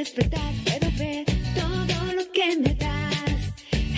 [0.00, 3.40] despertar, puedo ver todo lo que me das.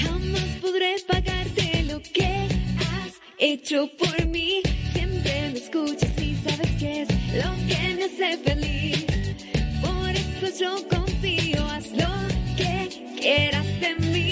[0.02, 2.48] Jamás podré pagarte lo que
[2.90, 4.62] has hecho por mí.
[4.94, 7.08] Siempre me escuchas y sabes que es
[7.42, 9.06] lo que me hace feliz.
[9.80, 12.12] Por eso yo confío, haz lo
[12.56, 12.74] que
[13.20, 14.31] quieras de mí.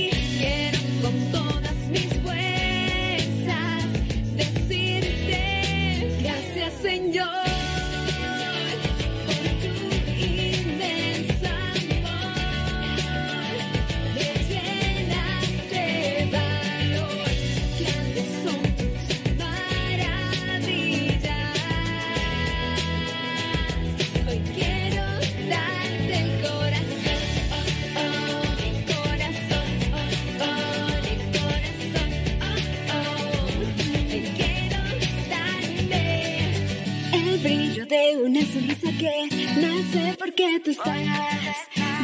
[39.93, 40.97] Nace porque tú estás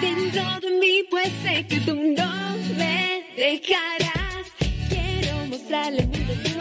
[0.00, 4.46] dentro de mí, pues sé que tú no me dejarás.
[4.88, 6.55] Quiero mostrarle al mundo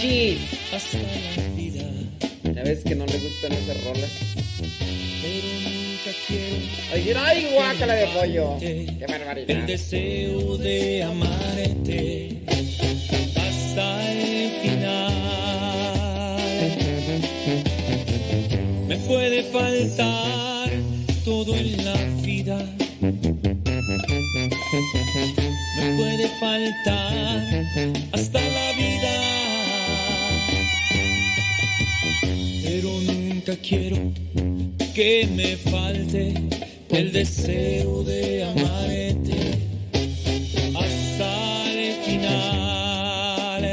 [0.00, 0.48] a ir Conchi.
[0.72, 1.82] hasta la vida,
[2.54, 4.10] Ya ves que no le gustan esas rolas.
[5.22, 6.56] pero nunca quiero
[6.92, 8.56] Ay, ay, guácala de pollo.
[8.60, 9.66] Qué el barbaridad.
[9.66, 11.75] deseo de amarte
[33.56, 34.12] quiero
[34.94, 36.34] que me falte
[36.90, 39.36] el deseo de amarte
[40.74, 43.64] hasta el final.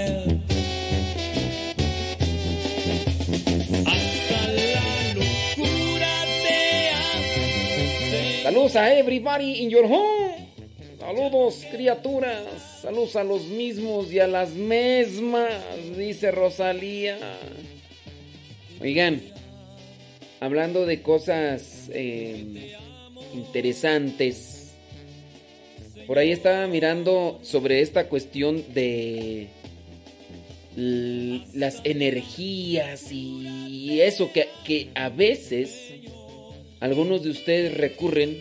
[3.86, 6.64] Hasta la locura de.
[8.44, 10.34] Saludos a everybody in your home.
[11.00, 12.82] Saludos, criaturas.
[12.82, 15.54] Saludos a los mismos y a las mismas,
[15.98, 17.18] dice Rosalía.
[18.82, 19.22] Oigan,
[20.44, 22.76] hablando de cosas eh,
[23.34, 24.74] interesantes,
[26.06, 29.48] por ahí estaba mirando sobre esta cuestión de
[30.76, 35.94] las energías y eso que, que a veces
[36.82, 38.38] algunos de ustedes recurren.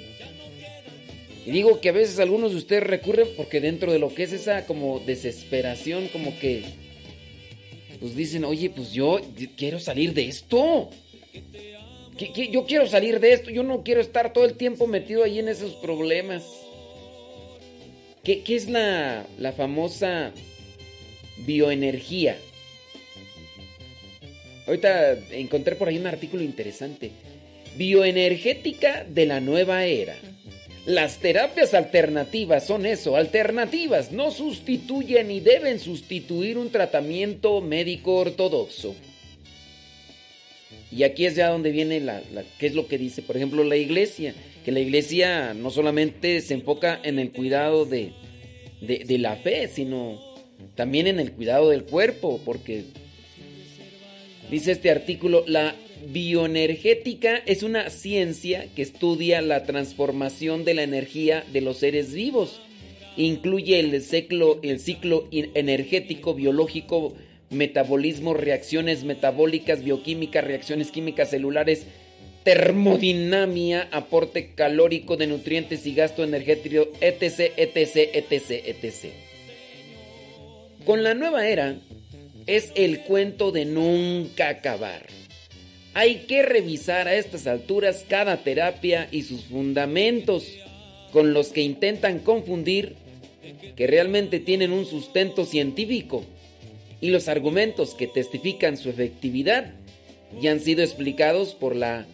[1.46, 4.32] Y digo que a veces algunos de ustedes recurren porque dentro de lo que es
[4.32, 6.64] esa como desesperación, como que
[8.00, 9.20] pues dicen, oye, pues yo
[9.56, 10.90] quiero salir de esto.
[12.18, 15.48] Yo quiero salir de esto, yo no quiero estar todo el tiempo metido ahí en
[15.48, 16.44] esos problemas.
[18.22, 20.32] ¿Qué, qué es la, la famosa
[21.38, 22.36] bioenergía?
[24.66, 27.10] Ahorita encontré por ahí un artículo interesante.
[27.76, 30.16] Bioenergética de la nueva era.
[30.84, 38.94] Las terapias alternativas son eso, alternativas, no sustituyen ni deben sustituir un tratamiento médico ortodoxo.
[40.94, 43.64] Y aquí es ya donde viene la, la, qué es lo que dice, por ejemplo,
[43.64, 44.34] la iglesia,
[44.64, 48.12] que la iglesia no solamente se enfoca en el cuidado de,
[48.82, 50.20] de, de la fe, sino
[50.74, 52.84] también en el cuidado del cuerpo, porque
[54.50, 55.74] dice este artículo, la
[56.08, 62.60] bioenergética es una ciencia que estudia la transformación de la energía de los seres vivos.
[63.16, 67.14] Incluye el ciclo, el ciclo energético, biológico,
[67.52, 71.86] metabolismo, reacciones metabólicas, bioquímica, reacciones químicas celulares,
[72.44, 79.12] termodinamia, aporte calórico de nutrientes y gasto energético, etc, etc, etc, etc.
[80.84, 81.76] Con la nueva era
[82.46, 85.06] es el cuento de nunca acabar.
[85.94, 90.46] Hay que revisar a estas alturas cada terapia y sus fundamentos
[91.12, 92.96] con los que intentan confundir
[93.76, 96.24] que realmente tienen un sustento científico
[97.02, 99.74] y los argumentos que testifican su efectividad
[100.40, 102.06] ya han sido explicados por la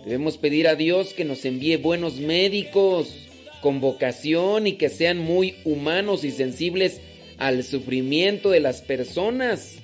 [0.03, 3.15] Debemos pedir a Dios que nos envíe buenos médicos
[3.61, 6.99] con vocación y que sean muy humanos y sensibles
[7.37, 9.77] al sufrimiento de las personas.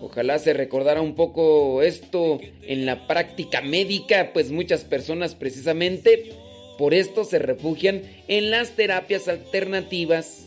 [0.00, 6.30] Ojalá se recordara un poco esto en la práctica médica, pues muchas personas precisamente
[6.78, 10.46] por esto se refugian en las terapias alternativas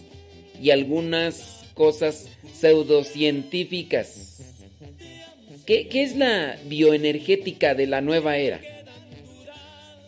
[0.59, 4.39] y algunas cosas pseudocientíficas.
[5.65, 8.61] ¿Qué, es la bioenergética de la nueva era?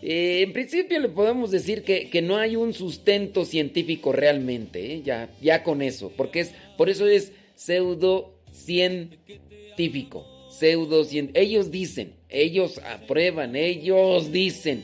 [0.02, 5.02] Eh, en principio le podemos decir que, que, no hay un sustento científico realmente, ¿eh?
[5.04, 10.34] ya, ya con eso, porque es, por eso es pseudocientífico.
[10.62, 14.84] Ellos dicen, ellos aprueban, ellos dicen.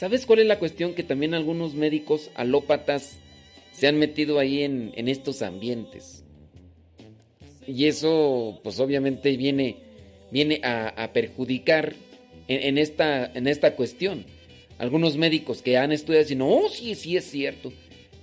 [0.00, 0.94] ¿Sabes cuál es la cuestión?
[0.94, 3.18] Que también algunos médicos alópatas
[3.70, 6.24] se han metido ahí en, estos ambientes.
[7.66, 9.76] Y eso, pues obviamente viene,
[10.30, 11.92] viene a, perjudicar
[12.48, 14.24] en, esta, en esta cuestión.
[14.78, 17.70] Algunos médicos que han estudiado dicen, oh, sí, sí es cierto.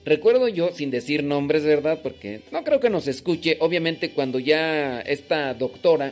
[0.03, 1.99] Recuerdo yo, sin decir nombres, ¿verdad?
[2.01, 3.57] Porque no creo que nos escuche.
[3.59, 6.11] Obviamente cuando ya esta doctora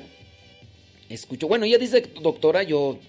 [1.10, 3.00] escuchó, bueno, ella dice doctora, yo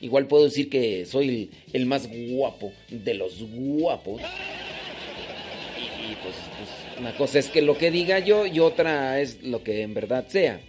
[0.00, 4.20] igual puedo decir que soy el, más guapo de los guapos.
[4.20, 9.62] Y, pues, pues, una cosa es que lo que diga yo y otra es lo
[9.62, 10.60] que en verdad sea.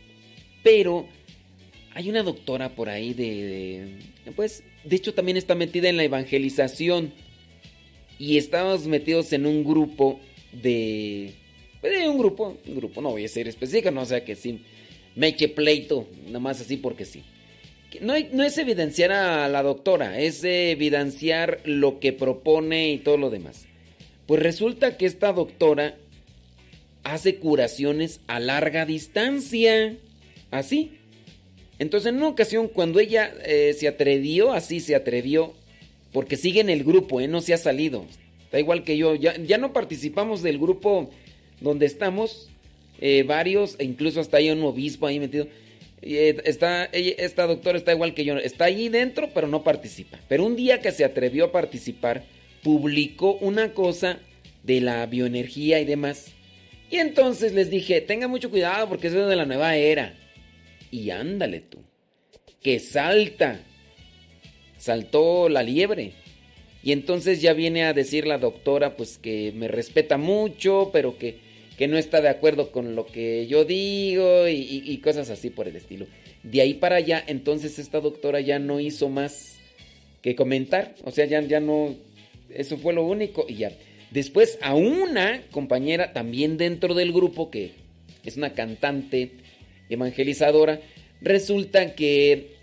[0.63, 1.07] Pero
[1.93, 6.03] hay una doctora por ahí de, de, pues de hecho también está metida en la
[6.03, 7.11] evangelización
[8.17, 10.19] y estábamos metidos en un grupo
[10.51, 11.33] de
[11.81, 14.61] pues, un grupo un grupo no voy a ser específico no o sea que sí
[15.15, 17.23] me eche pleito nada más así porque sí
[18.01, 23.65] no, es evidenciar a la doctora es evidenciar lo que propone y todo lo demás
[24.25, 25.95] pues resulta que esta doctora
[27.03, 29.95] hace curaciones a larga distancia
[30.51, 30.99] así
[31.79, 35.53] entonces, en una ocasión, cuando ella eh, se atrevió, así se atrevió,
[36.11, 37.29] porque sigue en el grupo, ¿eh?
[37.29, 38.05] no se ha salido.
[38.43, 41.09] Está igual que yo, ya, ya no participamos del grupo
[41.61, 42.49] donde estamos,
[42.99, 45.47] eh, varios, e incluso hasta hay un obispo ahí metido.
[46.01, 50.19] Está, esta doctora está igual que yo, está ahí dentro, pero no participa.
[50.27, 52.23] Pero un día que se atrevió a participar,
[52.63, 54.19] publicó una cosa
[54.63, 56.33] de la bioenergía y demás.
[56.89, 60.15] Y entonces les dije, tenga mucho cuidado porque es de la nueva era.
[60.91, 61.83] Y ándale tú,
[62.63, 63.59] que salta,
[64.77, 66.13] saltó la liebre.
[66.81, 71.48] Y entonces ya viene a decir la doctora pues que me respeta mucho, pero que,
[71.79, 75.77] que no está de acuerdo con lo que yo digo y, cosas así por el
[75.77, 76.07] estilo.
[76.43, 79.55] De ahí para allá, entonces esta doctora ya no hizo más
[80.21, 81.95] que comentar, o sea, ya, ya no,
[82.49, 83.71] eso fue lo único y ya.
[84.11, 87.71] Después a una compañera también dentro del grupo que
[88.25, 89.31] es una cantante
[89.89, 90.81] evangelizadora,
[91.21, 92.57] resulta que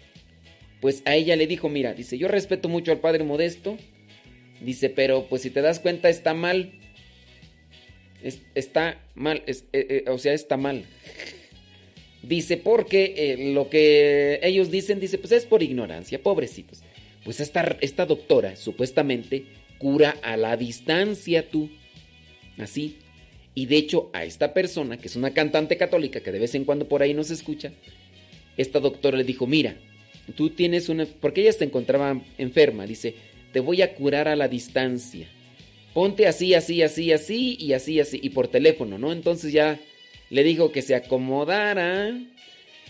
[0.82, 3.78] pues a ella le dijo, mira, dice, yo respeto mucho al Padre Modesto,
[4.60, 6.74] dice, pero pues si te das cuenta está mal,
[8.22, 10.84] es, está mal, eh, eh, o sea, está mal.
[12.22, 16.82] Dice, porque eh, lo que ellos dicen, dice, pues es por ignorancia, pobrecitos.
[17.24, 19.46] Pues esta, esta doctora supuestamente
[19.78, 21.70] cura a la distancia tú,
[22.58, 22.96] así,
[23.54, 26.64] y de hecho, a esta persona, que es una cantante católica que de vez en
[26.64, 27.72] cuando por ahí nos escucha,
[28.56, 29.76] esta doctora le dijo, mira,
[30.34, 31.06] tú tienes una...
[31.06, 33.14] Porque ella se encontraba enferma, dice,
[33.52, 35.28] te voy a curar a la distancia.
[35.96, 38.20] Ponte así, así, así, así y así, así.
[38.22, 39.12] Y por teléfono, ¿no?
[39.12, 39.80] Entonces ya
[40.28, 42.14] le dijo que se acomodara,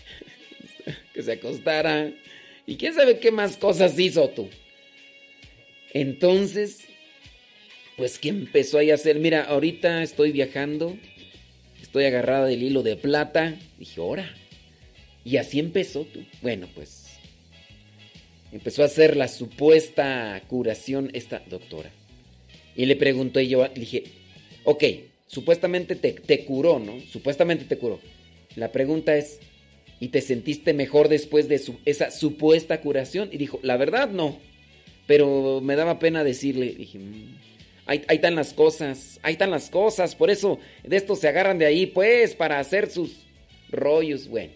[1.13, 2.11] que se acostara.
[2.65, 4.49] Y quién sabe qué más cosas hizo tú.
[5.93, 6.81] Entonces
[7.95, 10.97] pues que empezó ahí a hacer, mira, ahorita estoy viajando,
[11.81, 13.55] estoy agarrada del hilo de plata.
[13.79, 14.29] Dije, ora.
[15.23, 16.25] Y así empezó tú.
[16.41, 17.07] Bueno, pues
[18.51, 21.89] empezó a hacer la supuesta curación esta doctora.
[22.77, 24.03] Y le pregunté yo, le dije,
[24.63, 24.83] ok,
[25.25, 26.99] supuestamente te, te curó, ¿no?
[27.11, 27.99] Supuestamente te curó.
[28.55, 29.39] La pregunta es,
[29.99, 33.29] ¿y te sentiste mejor después de esa supuesta curación?
[33.31, 34.37] Y dijo, la verdad no.
[35.07, 37.35] Pero me daba pena decirle, dije, "Mm,
[37.87, 41.57] ahí, ahí están las cosas, ahí están las cosas, por eso de esto se agarran
[41.57, 43.25] de ahí, pues, para hacer sus
[43.69, 44.27] rollos.
[44.27, 44.51] Bueno,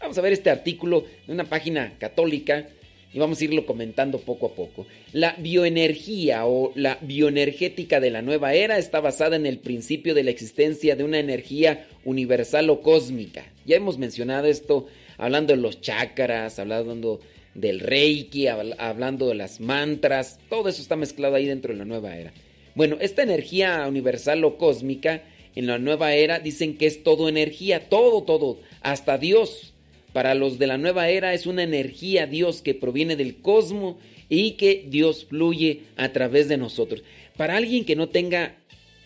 [0.00, 2.66] vamos a ver este artículo de una página católica
[3.14, 4.86] y vamos a irlo comentando poco a poco.
[5.12, 10.24] La bioenergía o la bioenergética de la nueva era está basada en el principio de
[10.24, 13.46] la existencia de una energía universal o cósmica.
[13.64, 17.20] Ya hemos mencionado esto hablando de los chakras, hablando
[17.54, 21.84] del reiki, habl- hablando de las mantras, todo eso está mezclado ahí dentro de la
[21.84, 22.32] nueva era.
[22.74, 25.22] Bueno, esta energía universal o cósmica
[25.54, 29.73] en la nueva era dicen que es todo energía, todo, todo, hasta Dios.
[30.14, 33.96] Para los de la nueva era es una energía Dios que proviene del cosmos
[34.30, 37.02] y que Dios fluye a través de nosotros.
[37.36, 38.54] Para alguien que no tenga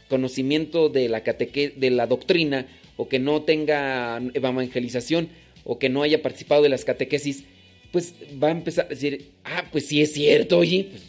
[0.08, 5.30] conocimiento de la cateque de la doctrina o que no tenga evangelización
[5.64, 7.44] o que no haya participado de las catequesis,
[7.90, 11.02] pues va a empezar a decir, ah, pues sí es cierto, oye, pues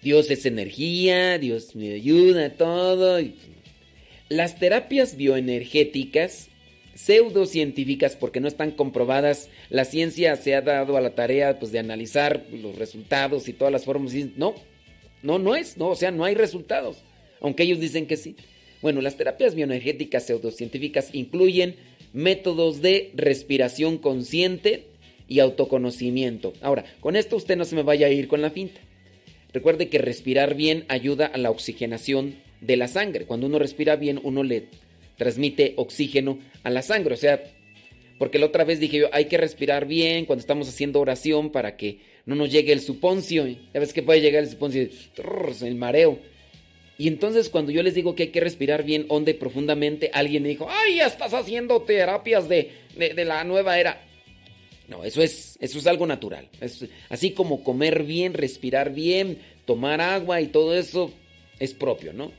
[0.00, 3.20] Dios es energía, Dios me ayuda, todo.
[3.20, 3.34] y-
[4.28, 6.47] Las terapias bioenergéticas,
[6.98, 11.78] pseudocientíficas, porque no están comprobadas, la ciencia se ha dado a la tarea pues, de
[11.78, 14.12] analizar los resultados y todas las formas.
[14.36, 14.56] no,
[15.22, 17.04] no, no es, no, o sea, no hay resultados,
[17.40, 18.34] aunque ellos dicen que sí.
[18.82, 21.76] Bueno, las terapias bioenergéticas pseudocientíficas incluyen
[22.12, 24.86] métodos de respiración consciente
[25.28, 26.52] y autoconocimiento.
[26.62, 28.80] Ahora, con esto usted no se me vaya a ir con la finta.
[29.52, 33.24] Recuerde que respirar bien ayuda a la oxigenación de la sangre.
[33.24, 34.66] Cuando uno respira bien, uno le
[35.18, 37.12] transmite oxígeno a la sangre.
[37.12, 37.42] O sea,
[38.18, 41.76] porque la otra vez dije yo, hay que respirar bien cuando estamos haciendo oración para
[41.76, 43.46] que no nos llegue el suponcio.
[43.46, 44.88] Ya ves que puede llegar el suponcio,
[45.62, 46.18] el mareo.
[46.96, 50.48] Y entonces cuando yo les digo que hay que respirar bien, honde profundamente, alguien me
[50.48, 54.04] dijo, ay, ya estás haciendo terapias de, de, de la nueva era.
[54.88, 56.48] No, eso es, eso es algo natural.
[56.60, 61.12] Es- así como comer bien, respirar bien, tomar agua y todo eso
[61.60, 62.32] es propio, ¿no?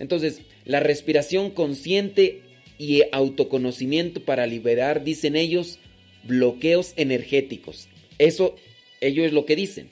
[0.00, 2.42] Entonces, la respiración consciente
[2.78, 5.78] y autoconocimiento para liberar, dicen ellos,
[6.24, 7.88] bloqueos energéticos.
[8.18, 8.56] Eso,
[9.00, 9.90] ellos es lo que dicen.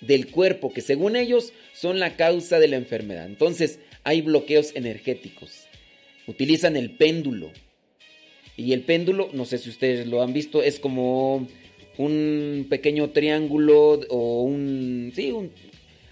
[0.00, 3.26] Del cuerpo, que según ellos son la causa de la enfermedad.
[3.26, 5.66] Entonces, hay bloqueos energéticos.
[6.26, 7.50] Utilizan el péndulo.
[8.56, 11.46] Y el péndulo, no sé si ustedes lo han visto, es como
[11.98, 15.12] un pequeño triángulo o un...
[15.14, 15.50] Sí, un...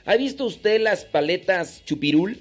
[0.06, 2.38] ¿Ha visto usted las paletas chupirul?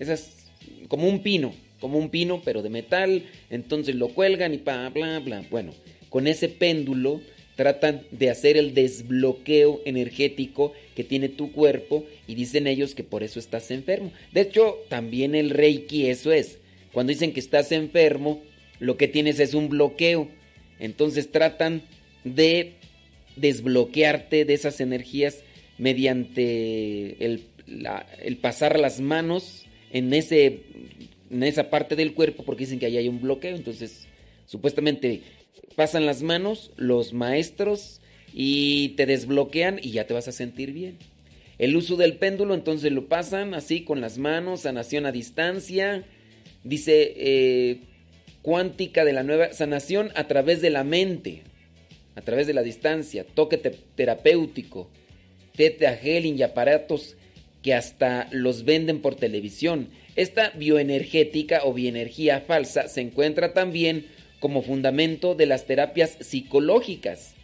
[0.00, 0.50] Esas,
[0.88, 3.24] como un pino, como un pino, pero de metal.
[3.50, 5.44] Entonces lo cuelgan y pa, bla, bla.
[5.50, 5.72] Bueno,
[6.08, 7.20] con ese péndulo
[7.54, 13.22] tratan de hacer el desbloqueo energético que tiene tu cuerpo y dicen ellos que por
[13.22, 14.12] eso estás enfermo.
[14.32, 16.58] De hecho, también el reiki eso es.
[16.92, 18.42] Cuando dicen que estás enfermo,
[18.78, 20.28] lo que tienes es un bloqueo.
[20.78, 21.82] Entonces tratan
[22.24, 22.72] de
[23.36, 25.44] desbloquearte de esas energías
[25.78, 27.44] mediante el,
[28.22, 30.60] el pasar las manos en, ese,
[31.30, 33.56] en esa parte del cuerpo porque dicen que ahí hay un bloqueo.
[33.56, 34.06] Entonces,
[34.46, 35.22] supuestamente
[35.76, 38.00] pasan las manos los maestros
[38.32, 40.96] y te desbloquean y ya te vas a sentir bien.
[41.58, 46.04] El uso del péndulo, entonces lo pasan así con las manos, sanación a distancia.
[46.64, 47.80] Dice eh,
[48.42, 51.42] cuántica de la nueva sanación a través de la mente,
[52.16, 54.90] a través de la distancia, toque te- terapéutico,
[55.54, 57.16] teta healing y aparatos
[57.62, 59.88] que hasta los venden por televisión.
[60.16, 64.06] Esta bioenergética o bioenergía falsa se encuentra también
[64.40, 67.34] como fundamento de las terapias psicológicas,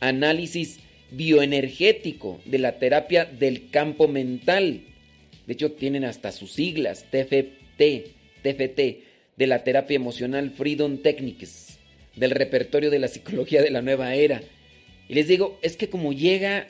[0.00, 0.78] análisis
[1.10, 4.82] bioenergético de la terapia del campo mental.
[5.46, 8.10] De hecho, tienen hasta sus siglas, TFT,
[8.42, 8.80] TFT,
[9.36, 11.78] de la terapia emocional Freedom Techniques,
[12.14, 14.42] del repertorio de la psicología de la nueva era.
[15.08, 16.68] Y les digo, es que como llega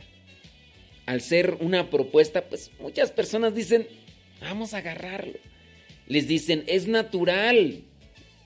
[1.07, 3.87] al ser una propuesta, pues muchas personas dicen,
[4.41, 5.39] vamos a agarrarlo.
[6.09, 7.83] Les dicen, es natural,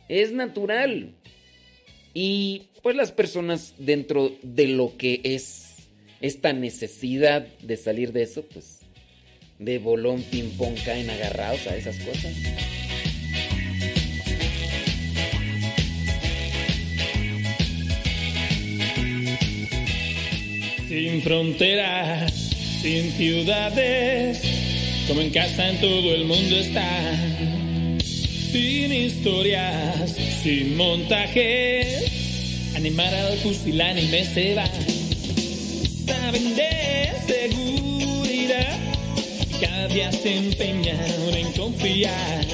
[0.08, 1.14] es natural.
[2.14, 5.88] Y pues las personas dentro de lo que es
[6.20, 8.80] esta necesidad de salir de eso, pues
[9.58, 12.34] de bolón ping pong caen agarrados a esas cosas.
[20.88, 22.49] Sin fronteras,
[22.80, 24.40] sin ciudades,
[25.06, 26.88] como en casa en todo el mundo está.
[28.00, 32.10] sin historias, sin montajes.
[32.74, 34.64] Animar al pusilánime se va.
[36.06, 38.78] Saben de seguridad,
[39.60, 40.98] cada día se empeñan
[41.36, 42.46] en confiar.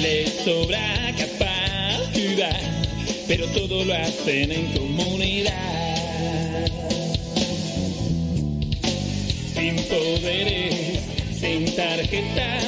[0.00, 2.60] Les sobra capacidad,
[3.26, 5.89] pero todo lo hacen en comunidad.
[9.60, 11.00] Sin poderes,
[11.38, 12.64] sin tarjetas,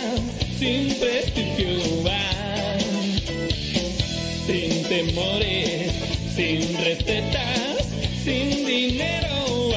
[0.58, 2.78] sin prestigio van.
[4.46, 5.90] Sin temores,
[6.36, 7.86] sin recetas,
[8.22, 9.72] sin dinero.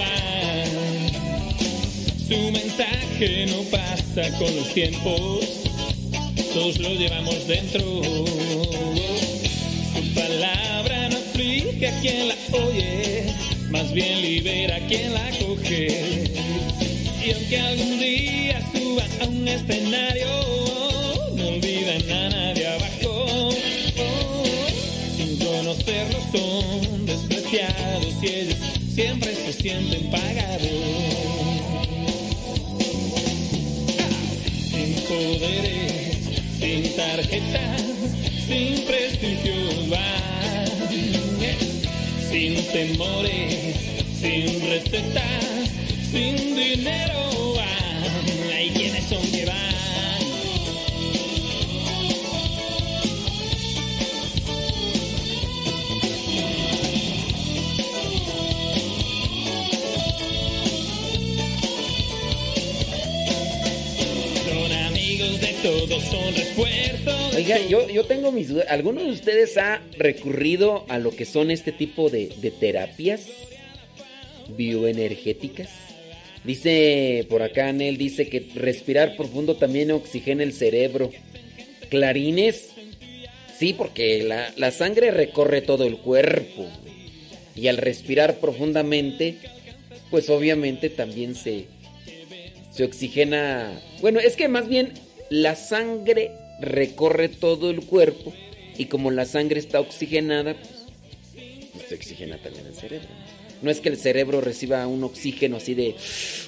[2.28, 5.46] Su mensaje no pasa con los tiempos,
[6.54, 8.02] todos lo llevamos dentro.
[9.94, 13.24] Su palabra no aflige a quien la oye,
[13.70, 16.26] más bien libera a quien la coge.
[17.34, 20.28] Aunque algún día suban a un escenario,
[21.36, 23.52] no olvidan a nadie abajo.
[25.18, 28.58] Sin conocerlos son despreciados y ellos
[28.94, 30.70] siempre se sienten pagados.
[34.70, 36.18] Sin poderes,
[36.60, 37.82] sin tarjetas,
[38.48, 40.46] sin prestigio van.
[42.30, 43.76] Sin temores,
[44.22, 45.55] sin recetas,
[46.16, 48.54] sin dinero van.
[48.54, 49.56] Hay quienes son que van.
[64.48, 67.36] Son amigos de todos, son refuerzos.
[67.36, 68.68] Oiga, yo, yo tengo mis dudas.
[68.70, 73.28] ¿Alguno de ustedes ha recurrido a lo que son este tipo de, de terapias
[74.56, 75.85] bioenergéticas?
[76.46, 81.12] Dice por acá, Anel, dice que respirar profundo también oxigena el cerebro.
[81.90, 82.70] Clarines,
[83.58, 86.68] sí, porque la, la sangre recorre todo el cuerpo.
[87.56, 89.38] Y al respirar profundamente,
[90.12, 91.66] pues obviamente también se,
[92.72, 93.82] se oxigena.
[94.02, 94.94] Bueno, es que más bien
[95.30, 98.34] la sangre recorre todo el cuerpo
[98.78, 100.70] y como la sangre está oxigenada, pues,
[101.74, 103.08] pues se oxigena también el cerebro.
[103.66, 105.96] No es que el cerebro reciba un oxígeno así de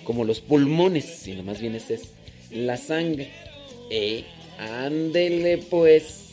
[0.04, 2.02] como los pulmones, sino más bien es, es
[2.52, 3.30] la sangre.
[3.90, 4.24] Eh,
[4.60, 6.26] ándele pues.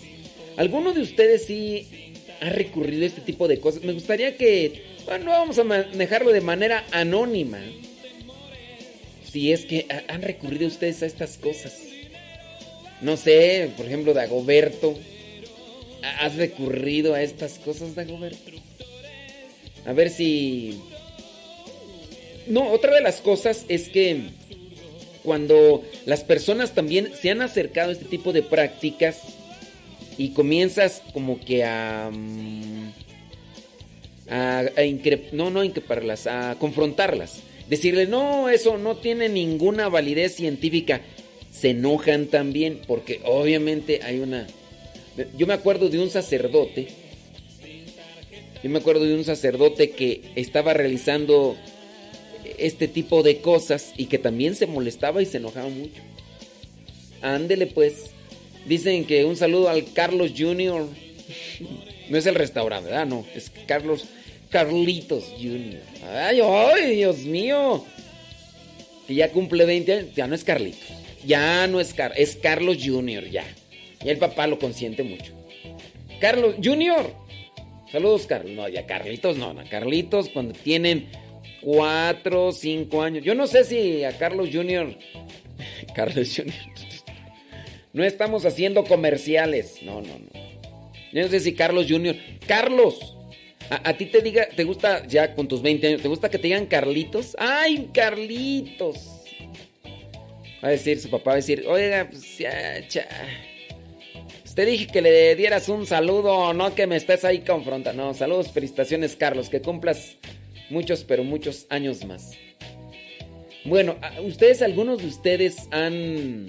[0.58, 1.88] ¿Alguno de ustedes sí
[2.42, 3.82] ha recurrido a este tipo de cosas?
[3.82, 7.60] Me gustaría que, bueno, vamos a manejarlo de manera anónima
[9.32, 11.78] si es que ha- han recurrido ustedes a estas cosas.
[13.00, 14.98] No sé, por ejemplo, Dagoberto.
[16.02, 18.52] ¿ha- ¿Has recurrido a estas cosas, Dagoberto?
[19.86, 20.80] A ver si...
[22.46, 24.20] No, otra de las cosas es que
[25.22, 29.20] cuando las personas también se han acercado a este tipo de prácticas
[30.18, 32.10] y comienzas como que a...
[32.12, 32.92] mm,
[34.28, 37.40] a, a incre- no, no increparlas, a confrontarlas.
[37.68, 41.00] Decirle, no, eso no tiene ninguna validez científica.
[41.50, 44.46] Se enojan también porque obviamente hay una...
[45.38, 46.88] Yo me acuerdo de un sacerdote.
[48.64, 51.54] Yo me acuerdo de un sacerdote que estaba realizando
[52.56, 56.00] este tipo de cosas y que también se molestaba y se enojaba mucho.
[57.20, 58.12] Ándele pues.
[58.64, 60.86] Dicen que un saludo al Carlos Jr.
[62.08, 63.04] No es el restaurante, ¿verdad?
[63.04, 64.06] No, es Carlos
[64.48, 65.82] Carlitos Jr.
[66.10, 67.84] Ay, Dios mío.
[69.06, 70.88] Que ya cumple 20 años, ya no es Carlitos.
[71.26, 73.28] Ya no es Car, es Carlos Jr.
[73.28, 73.44] ya.
[74.02, 75.34] Y el papá lo consiente mucho.
[76.18, 77.23] Carlos Jr.
[77.94, 78.50] Saludos, Carlos.
[78.56, 79.62] No, ya Carlitos no, no.
[79.70, 81.06] Carlitos cuando tienen
[81.60, 83.22] 4, 5 años.
[83.22, 84.98] Yo no sé si a Carlos Jr.
[85.94, 86.52] Carlos Jr.
[87.92, 89.80] No estamos haciendo comerciales.
[89.84, 90.40] No, no, no.
[91.12, 92.16] Yo no sé si Carlos Jr.
[92.48, 93.16] Carlos.
[93.70, 96.38] A, a ti te diga, te gusta ya con tus 20 años, ¿te gusta que
[96.38, 97.36] te digan Carlitos?
[97.38, 99.22] ¡Ay, Carlitos!
[100.62, 103.06] Va a decir su papá, va a decir, oiga, pues ya, cha.
[104.54, 108.04] Te dije que le dieras un saludo, no que me estés ahí confrontando.
[108.04, 110.16] No, saludos, felicitaciones, Carlos, que cumplas
[110.70, 112.32] muchos, pero muchos años más.
[113.64, 116.46] Bueno, ¿a- ¿ustedes, algunos de ustedes han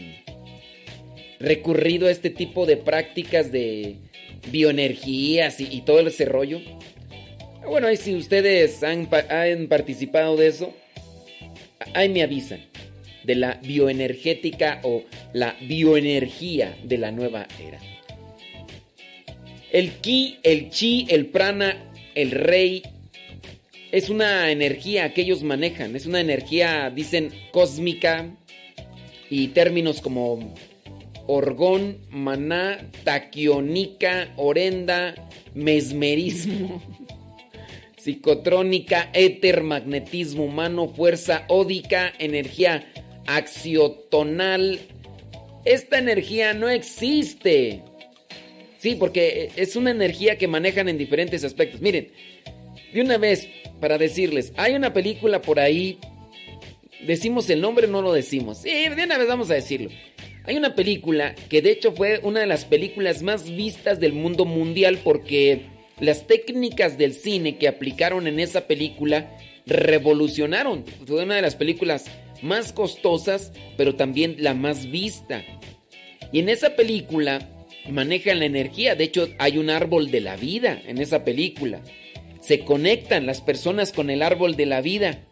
[1.39, 3.95] recurrido a este tipo de prácticas de
[4.51, 6.61] bioenergías y, y todo ese rollo?
[7.67, 10.71] Bueno, si ustedes han, han participado de eso,
[11.95, 12.59] ahí me avisan
[13.23, 15.01] de la bioenergética o
[15.33, 17.79] la bioenergía de la nueva era.
[19.75, 21.75] El ki, el chi, el prana,
[22.15, 22.81] el rey,
[23.91, 28.33] es una energía que ellos manejan, es una energía, dicen, cósmica
[29.29, 30.53] y términos como
[31.27, 35.13] orgón, maná, taquionica, orenda,
[35.53, 36.81] mesmerismo,
[37.97, 42.89] psicotrónica, éter, magnetismo humano, fuerza ódica, energía
[43.27, 44.79] axiotonal.
[45.65, 47.83] Esta energía no existe.
[48.77, 51.81] Sí, porque es una energía que manejan en diferentes aspectos.
[51.81, 52.09] Miren,
[52.93, 53.47] de una vez,
[53.79, 55.97] para decirles, hay una película por ahí.
[57.05, 58.59] ¿Decimos el nombre no lo decimos?
[58.59, 59.89] Sí, de una vez vamos a decirlo.
[60.45, 64.45] Hay una película que de hecho fue una de las películas más vistas del mundo
[64.45, 65.63] mundial porque
[65.99, 69.35] las técnicas del cine que aplicaron en esa película
[69.65, 70.85] revolucionaron.
[71.05, 72.05] Fue una de las películas
[72.41, 75.43] más costosas, pero también la más vista.
[76.31, 77.49] Y en esa película
[77.89, 78.95] manejan la energía.
[78.95, 81.81] De hecho, hay un árbol de la vida en esa película.
[82.41, 85.25] Se conectan las personas con el árbol de la vida.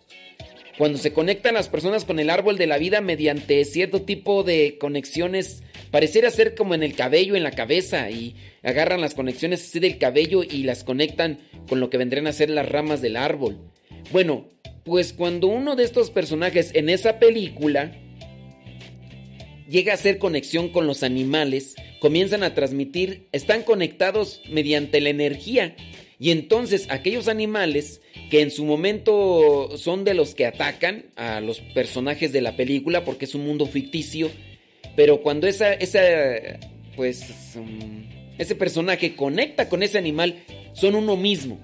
[0.78, 4.78] Cuando se conectan las personas con el árbol de la vida mediante cierto tipo de
[4.80, 5.62] conexiones,
[5.92, 10.00] pareciera ser como en el cabello, en la cabeza, y agarran las conexiones así del
[10.00, 11.38] cabello y las conectan
[11.70, 13.60] con lo que vendrían a ser las ramas del árbol.
[14.12, 14.50] Bueno,
[14.84, 17.92] pues cuando uno de estos personajes en esa película
[19.70, 25.74] llega a hacer conexión con los animales, comienzan a transmitir, están conectados mediante la energía.
[26.20, 31.62] Y entonces aquellos animales que en su momento son de los que atacan a los
[31.62, 34.30] personajes de la película porque es un mundo ficticio,
[34.98, 35.78] pero cuando esa,
[36.98, 38.04] pues, um,
[38.38, 41.62] ese personaje conecta con ese animal, son uno mismo.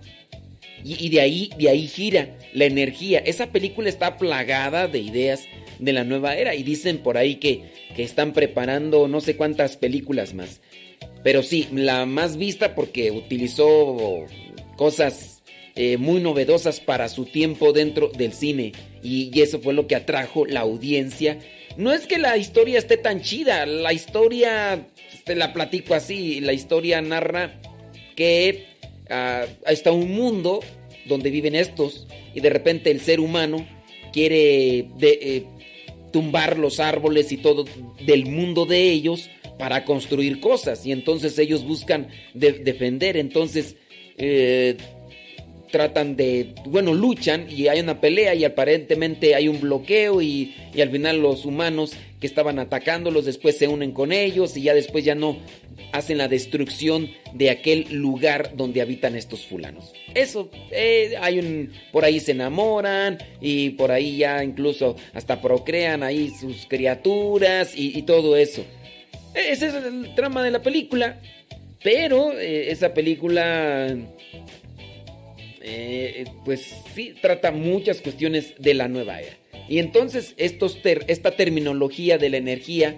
[0.86, 3.20] Y, y, de ahí, de ahí gira la energía.
[3.20, 5.50] Esa película está plagada de ideas
[5.80, 7.64] de la nueva era y dicen por ahí que,
[8.04, 10.62] están preparando no sé cuántas películas más.
[11.24, 14.26] Pero sí, la más vista porque utilizó
[14.76, 15.40] cosas
[15.76, 18.74] eh, muy novedosas para su tiempo dentro del cine.
[19.02, 21.40] Y, eso fue lo que atrajo la audiencia.
[21.78, 24.88] No es que la historia esté tan chida, la historia,
[25.24, 27.62] te la platico así, la historia narra
[28.16, 28.66] que
[29.10, 30.60] uh, está un mundo
[31.06, 33.66] donde viven estos y de repente el ser humano
[34.12, 35.46] quiere eh,
[36.12, 37.66] tumbar los árboles y todo
[38.06, 40.86] del mundo de ellos para construir cosas.
[40.86, 43.76] Y entonces ellos buscan de, defender, entonces
[44.18, 44.78] eh,
[45.72, 50.82] tratan de, bueno, luchan y hay una pelea y aparentemente hay un bloqueo y, y,
[50.82, 55.06] al final los humanos que estaban atacándolos después se unen con ellos y ya después
[55.06, 55.38] ya no
[55.92, 59.94] hacen la destrucción de aquel lugar donde habitan estos fulanos.
[60.14, 66.04] Eso, eh, hay un, por ahí se enamoran y por ahí ya incluso hasta procrean
[66.04, 68.66] ahí sus criaturas y, todo eso.
[69.36, 71.20] Ese es el trama de la película.
[71.82, 73.96] Pero eh, esa película,
[75.62, 79.38] eh, pues sí, trata muchas cuestiones de la nueva era.
[79.70, 82.98] Y entonces estos esta terminología de la energía,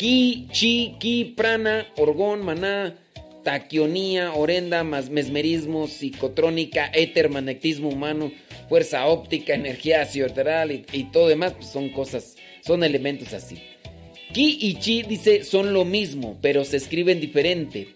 [0.00, 2.96] ki, chi, ki, prana, orgón, maná,
[3.44, 8.32] taquionía, orenda, mesmerismo, psicotrónica, éter, magnetismo humano,
[8.70, 13.62] fuerza óptica, energía aciotral y, y todo demás, pues son cosas, son elementos así.
[14.32, 17.88] Ki y Chi dice son lo mismo, pero se escriben diferente.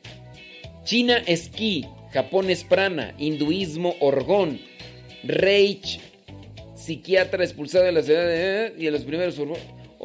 [0.84, 4.60] China es Ki, Japón es Prana, hinduismo Orgón,
[5.22, 6.00] Reich,
[6.74, 9.38] psiquiatra expulsado de la ciudad de, y de los primeros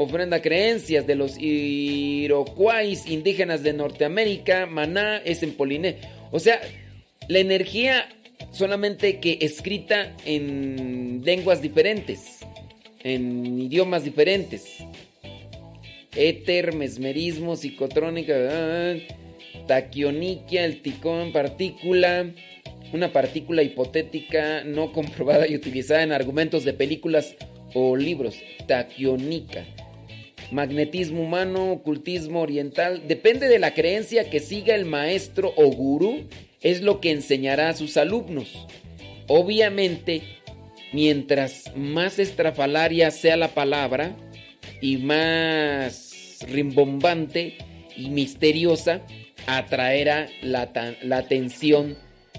[0.02, 6.10] ofrenda creencias de los iroquois indígenas de Norteamérica, Maná es en Polinesia.
[6.32, 6.62] O sea,
[7.28, 8.08] la energía
[8.52, 12.40] solamente que escrita en lenguas diferentes,
[13.04, 14.80] en idiomas diferentes
[16.16, 18.96] éter, mesmerismo, psicotrónica,
[19.68, 22.32] taquioniquia, el ticón, partícula,
[22.94, 27.36] una partícula hipotética no comprobada y utilizada en argumentos de películas
[27.74, 28.36] o libros,
[28.68, 29.66] taquionica.
[30.52, 36.24] Magnetismo humano, ocultismo oriental, depende de la creencia que siga el maestro o gurú,
[36.62, 38.68] es lo que enseñará a sus alumnos.
[39.28, 40.24] Obviamente,
[40.92, 44.16] mientras más estrafalaria sea la palabra
[44.82, 47.58] y más rimbombante
[47.96, 49.02] y misteriosa,
[49.46, 50.72] atraerá la,
[51.04, 51.98] la atención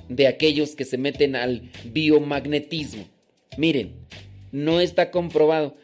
[0.09, 3.05] de aquellos que se meten al biomagnetismo.
[3.57, 3.95] Miren,
[4.53, 5.77] no está comprobado.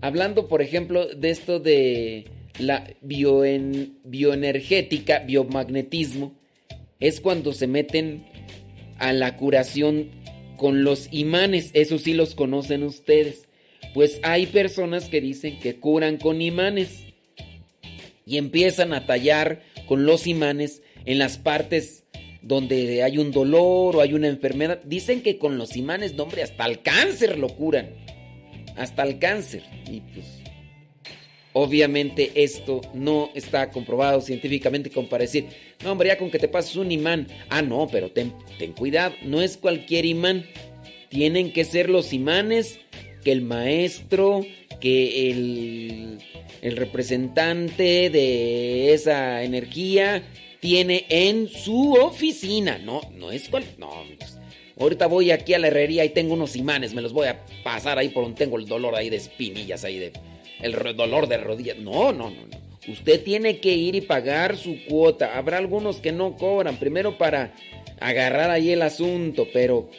[0.00, 2.24] Hablando, por ejemplo, de esto de
[2.58, 6.34] la bioen, bioenergética, biomagnetismo,
[7.00, 8.26] es cuando se meten
[8.98, 10.10] a la curación
[10.56, 11.70] con los imanes.
[11.74, 13.48] Eso sí los conocen ustedes.
[13.94, 17.04] Pues hay personas que dicen que curan con imanes
[18.26, 22.04] y empiezan a tallar con los imanes en las partes
[22.42, 24.80] donde hay un dolor o hay una enfermedad.
[24.84, 27.90] Dicen que con los imanes, no hombre, hasta el cáncer lo curan.
[28.78, 29.62] Hasta el cáncer.
[29.86, 30.38] Y pues
[31.60, 35.46] Obviamente esto no está comprobado científicamente como para decir,
[35.82, 37.26] no hombre, ya con que te pases un imán.
[37.48, 40.46] Ah, no, pero ten, ten cuidado, no es cualquier imán.
[41.08, 42.78] Tienen que ser los imanes
[43.24, 44.46] que el maestro,
[44.80, 46.18] que el,
[46.62, 50.22] el representante de esa energía
[50.60, 52.78] tiene en su oficina.
[52.78, 53.64] No, no es cual...
[53.78, 54.37] No, pues,
[54.78, 57.98] ahorita voy aquí a la herrería y tengo unos imanes, me los voy a pasar
[57.98, 60.12] ahí por donde tengo el dolor ahí de espinillas, ahí de...
[60.60, 61.78] El dolor de rodillas.
[61.78, 62.58] No, no, no, no.
[62.88, 65.36] Usted tiene que ir y pagar su cuota.
[65.38, 67.54] Habrá algunos que no cobran, primero para
[68.00, 69.90] agarrar ahí el asunto, pero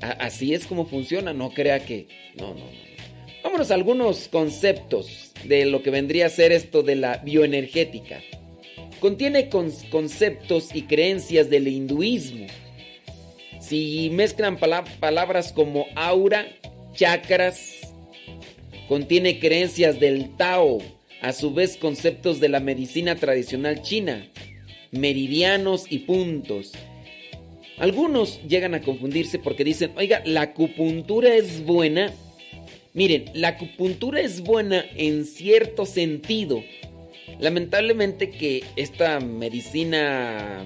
[0.00, 2.08] así es como funciona, no crea que...
[2.36, 2.88] No, no, no.
[3.44, 8.20] Vámonos a algunos conceptos de lo que vendría a ser esto de la bioenergética.
[9.00, 12.46] Contiene conceptos y creencias del hinduismo.
[13.68, 16.46] Si mezclan palabras como aura,
[16.94, 17.80] chakras,
[18.88, 20.78] contiene creencias del Tao,
[21.20, 24.26] a su vez conceptos de la medicina tradicional china,
[24.90, 26.72] meridianos y puntos.
[27.76, 32.10] Algunos llegan a confundirse porque dicen, oiga, la acupuntura es buena.
[32.94, 36.64] Miren, la acupuntura es buena en cierto sentido.
[37.38, 40.64] Lamentablemente que esta medicina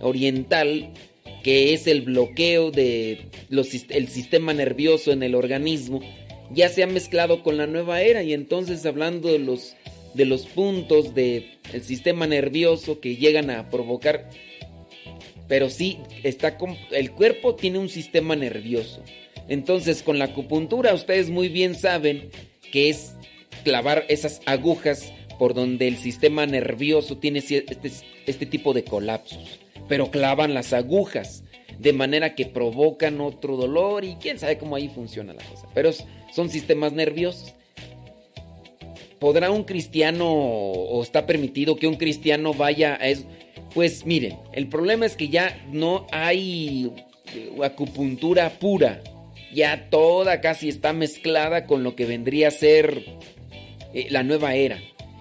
[0.00, 0.92] oriental,
[1.46, 3.30] que es el bloqueo del
[4.08, 6.00] sistema nervioso en el organismo,
[6.50, 9.76] ya se ha mezclado con la nueva era y entonces hablando de los
[10.14, 11.46] de los puntos del
[11.84, 14.28] sistema nervioso que llegan a provocar
[15.46, 16.58] pero sí está
[16.90, 19.04] el cuerpo tiene un sistema nervioso.
[19.46, 22.28] Entonces, con la acupuntura ustedes muy bien saben
[22.72, 23.12] que es
[23.62, 27.92] clavar esas agujas por donde el sistema nervioso tiene este,
[28.26, 31.44] este tipo de colapsos, pero clavan las agujas
[31.78, 35.68] de manera que provocan otro dolor y quién sabe cómo ahí funciona la cosa.
[35.74, 35.90] Pero
[36.32, 37.54] son sistemas nerviosos.
[39.18, 43.24] ¿Podrá un cristiano o está permitido que un cristiano vaya a eso?
[43.74, 46.92] Pues miren, el problema es que ya no hay
[47.62, 49.02] acupuntura pura.
[49.52, 53.04] Ya toda casi está mezclada con lo que vendría a ser
[53.94, 54.78] eh, la nueva era.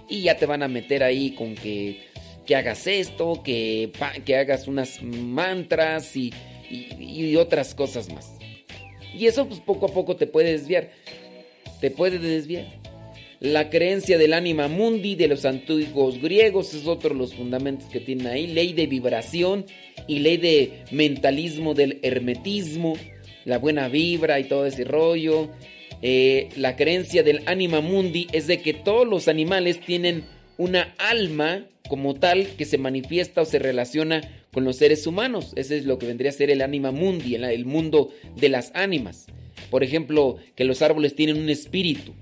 [0.10, 2.02] Y ya te van a meter ahí con que,
[2.46, 3.92] que hagas esto, que,
[4.26, 6.34] que hagas unas mantras y,
[6.70, 8.32] y otras cosas más.
[9.18, 10.90] Y eso pues poco a poco te puede desviar.
[11.80, 12.66] Te puede desviar.
[13.40, 18.00] La creencia del ánima mundi de los antiguos griegos es otro de los fundamentos que
[18.00, 18.48] tienen ahí.
[18.48, 19.66] Ley de vibración
[20.08, 22.96] y ley de mentalismo del hermetismo.
[23.46, 25.50] La buena vibra y todo ese rollo.
[26.02, 30.24] Eh, la creencia del ánima mundi es de que todos los animales tienen
[30.58, 34.22] una alma como tal que se manifiesta o se relaciona
[34.52, 35.54] con los seres humanos.
[35.56, 39.28] Ese es lo que vendría a ser el anima mundi, el mundo de las ánimas.
[39.70, 42.14] Por ejemplo, que los árboles tienen un espíritu,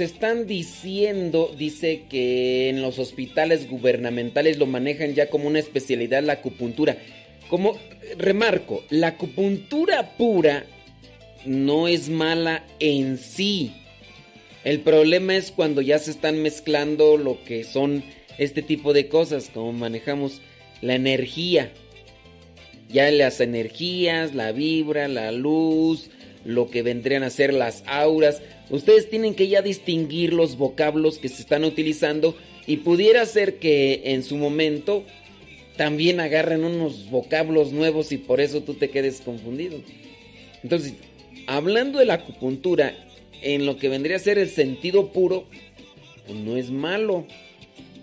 [0.00, 6.34] Están diciendo, dice que en los hospitales gubernamentales lo manejan ya como una especialidad la
[6.34, 6.98] acupuntura.
[7.48, 7.78] Como
[8.18, 10.64] remarco, la acupuntura pura
[11.44, 13.72] no es mala en sí.
[14.64, 18.02] El problema es cuando ya se están mezclando lo que son
[18.38, 20.40] este tipo de cosas, como manejamos
[20.80, 21.72] la energía.
[22.88, 26.10] Ya las energías, la vibra, la luz,
[26.48, 28.40] lo que vendrían a ser las auras.
[28.70, 32.34] Ustedes tienen que ya distinguir los vocablos que se están utilizando
[32.66, 35.04] y pudiera ser que en su momento
[35.76, 39.78] también agarren unos vocablos nuevos y por eso tú te quedes confundido.
[40.62, 40.94] Entonces,
[41.46, 42.94] hablando de la acupuntura
[43.42, 45.44] en lo que vendría a ser el sentido puro,
[46.26, 47.26] pues no es malo.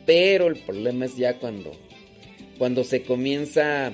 [0.06, 1.72] Pero el problema es ya cuando,
[2.60, 3.92] cuando se comienza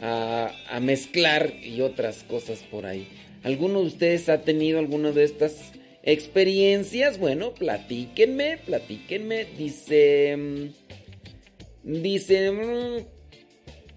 [0.00, 3.08] a, mezclar y otras cosas por ahí.
[3.42, 7.18] ¿Alguno de ustedes ha tenido alguna de estas experiencias?
[7.18, 9.46] Bueno, platíquenme, platíquenme.
[9.58, 10.36] Dice...
[10.36, 12.50] mm, Dice...
[12.50, 13.04] mm,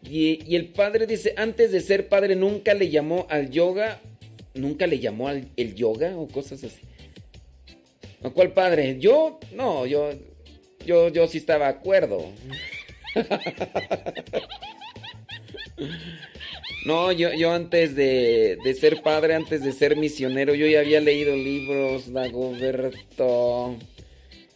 [0.10, 4.00] Y, y el padre dice, antes de ser padre nunca le llamó al yoga,
[4.54, 6.82] nunca le llamó al el yoga o cosas así.
[8.24, 8.98] ¿A cuál padre?
[9.00, 10.10] Yo, no, yo,
[10.86, 12.26] yo, yo sí estaba de acuerdo.
[16.86, 21.02] No, yo, yo antes de, de ser padre, antes de ser misionero, yo ya había
[21.02, 23.76] leído libros, Dagoberto.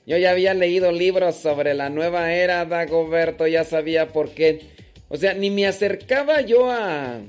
[0.05, 4.61] Yo ya había leído libros sobre la nueva era, Dagoberto, ya sabía por qué.
[5.09, 7.19] O sea, ni me acercaba yo a,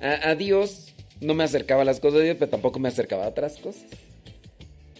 [0.00, 3.28] a, Dios, no me acercaba a las cosas de Dios, pero tampoco me acercaba a
[3.28, 3.86] otras cosas.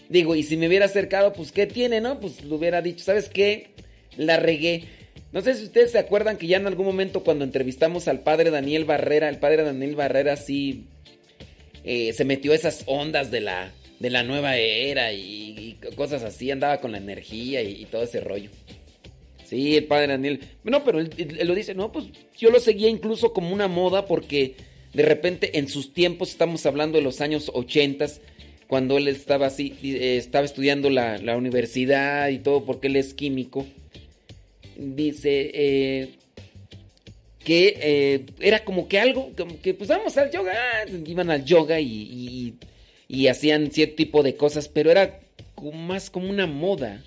[0.09, 2.19] Digo, y si me hubiera acercado, pues ¿qué tiene, no?
[2.19, 3.75] Pues lo hubiera dicho, ¿sabes qué?
[4.17, 4.85] La regué.
[5.35, 8.51] No sé si ustedes se acuerdan que ya en algún momento cuando entrevistamos al padre
[8.51, 10.85] Daniel Barrera, el padre Daniel Barrera sí
[11.83, 16.79] eh, se metió esas ondas de la, de la nueva era y, cosas así, andaba
[16.79, 18.49] con la energía y, todo ese rollo.
[19.43, 20.39] Sí, el padre Daniel.
[20.63, 22.05] No, pero él, él lo dice, no, pues
[22.37, 24.55] yo lo seguía incluso como una moda porque
[24.93, 28.05] de repente en sus tiempos, estamos hablando de los años 80,
[28.67, 33.13] cuando él estaba así, eh, estaba estudiando la, la universidad y todo porque él es
[33.13, 33.65] químico
[34.77, 36.09] dice eh,
[37.45, 40.53] que eh, era como que algo, como que pues vamos al yoga,
[41.05, 42.55] iban al yoga y,
[43.07, 45.19] y, hacían cierto tipo de cosas, pero era
[45.73, 47.03] más como una moda.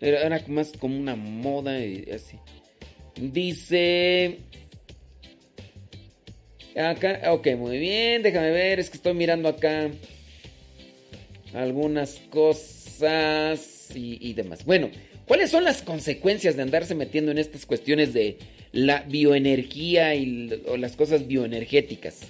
[0.00, 1.76] Era, más como una moda
[2.14, 2.38] así.
[3.16, 4.38] Dice...
[6.76, 9.90] Acá, ok, muy bien, déjame ver, es que estoy mirando acá
[11.52, 14.64] algunas cosas y demás.
[14.64, 14.90] Bueno,
[15.26, 18.36] ¿Cuáles son las consecuencias de andarse metiendo en estas cuestiones de
[18.72, 22.20] la bioenergía y o las cosas bioenergéticas?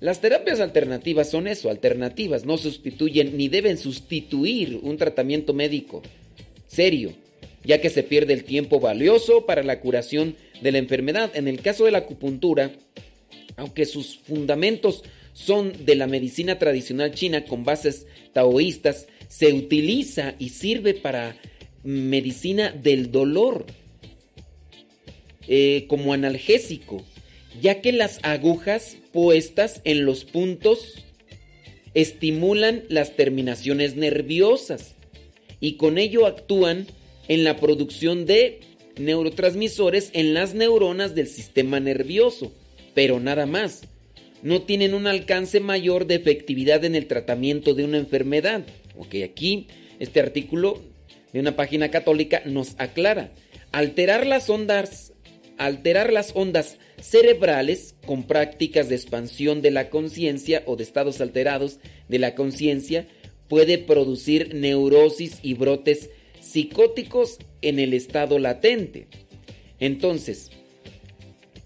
[0.00, 6.02] Las terapias alternativas son eso, alternativas, no sustituyen ni deben sustituir un tratamiento médico
[6.66, 7.12] serio,
[7.64, 11.30] ya que se pierde el tiempo valioso para la curación de la enfermedad.
[11.34, 12.72] En el caso de la acupuntura,
[13.56, 15.04] aunque sus fundamentos
[15.34, 21.36] son de la medicina tradicional china con bases taoístas, se utiliza y sirve para
[21.84, 23.66] medicina del dolor
[25.48, 27.04] eh, como analgésico,
[27.60, 31.04] ya que las agujas puestas en los puntos
[31.94, 34.94] estimulan las terminaciones nerviosas
[35.60, 36.86] y con ello actúan
[37.28, 38.60] en la producción de
[38.98, 42.52] neurotransmisores en las neuronas del sistema nervioso,
[42.94, 43.82] pero nada más.
[44.42, 48.64] No tienen un alcance mayor de efectividad en el tratamiento de una enfermedad.
[48.96, 49.68] Ok, aquí
[50.00, 50.80] este artículo
[51.32, 53.32] de una página católica nos aclara.
[53.72, 55.12] Alterar las ondas,
[55.58, 61.78] alterar las ondas cerebrales con prácticas de expansión de la conciencia o de estados alterados
[62.08, 63.06] de la conciencia
[63.48, 66.10] puede producir neurosis y brotes
[66.40, 69.08] psicóticos en el estado latente.
[69.78, 70.50] Entonces,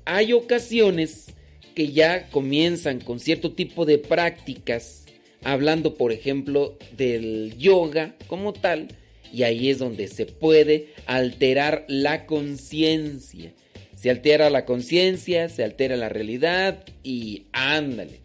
[0.04, 1.26] hay ocasiones
[1.74, 5.04] que ya comienzan con cierto tipo de prácticas,
[5.44, 8.88] hablando por ejemplo del yoga como tal,
[9.32, 13.52] y ahí es donde se puede alterar la conciencia.
[13.96, 18.20] Se altera la conciencia, se altera la realidad y ándale.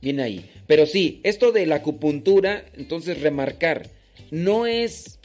[0.00, 0.44] Bien ahí.
[0.66, 3.88] Pero sí, esto de la acupuntura, entonces remarcar,
[4.30, 5.18] no es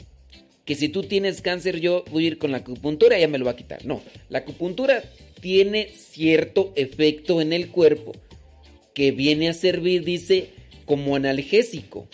[0.64, 3.38] que si tú tienes cáncer yo voy a ir con la acupuntura y ya me
[3.38, 3.84] lo va a quitar.
[3.84, 5.02] No, la acupuntura
[5.40, 8.12] tiene cierto efecto en el cuerpo
[8.94, 10.50] que viene a servir, dice,
[10.84, 12.08] como analgésico,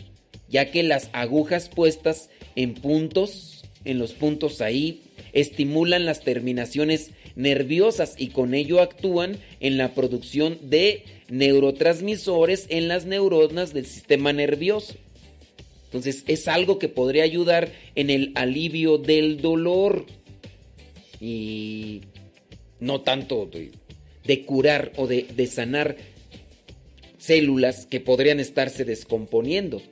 [0.49, 5.02] ya que las agujas puestas en puntos, en los puntos ahí,
[5.32, 13.04] estimulan las terminaciones nerviosas y con ello actúan en la producción de neurotransmisores en las
[13.04, 14.94] neuronas del sistema nervioso.
[15.84, 20.07] Entonces es algo que podría ayudar en el alivio del dolor
[21.20, 22.02] y
[22.80, 23.48] no tanto
[24.24, 25.96] de, curar o de sanar
[27.18, 29.82] células que podrían estarse descomponiendo.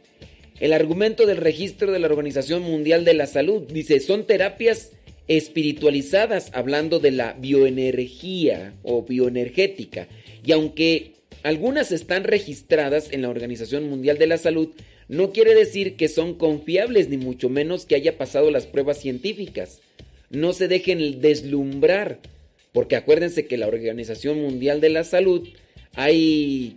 [0.60, 4.92] El argumento del registro de la Organización Mundial de la Salud dice, son terapias
[5.26, 10.06] espiritualizadas, hablando de la bioenergía o bioenergética.
[10.44, 14.68] Y aunque algunas están registradas en la Organización Mundial de la Salud,
[15.08, 19.80] no quiere decir que son confiables, ni mucho menos que haya pasado las pruebas científicas.
[20.30, 22.20] No se dejen deslumbrar,
[22.72, 25.48] porque acuérdense que la Organización Mundial de la Salud
[25.94, 26.76] hay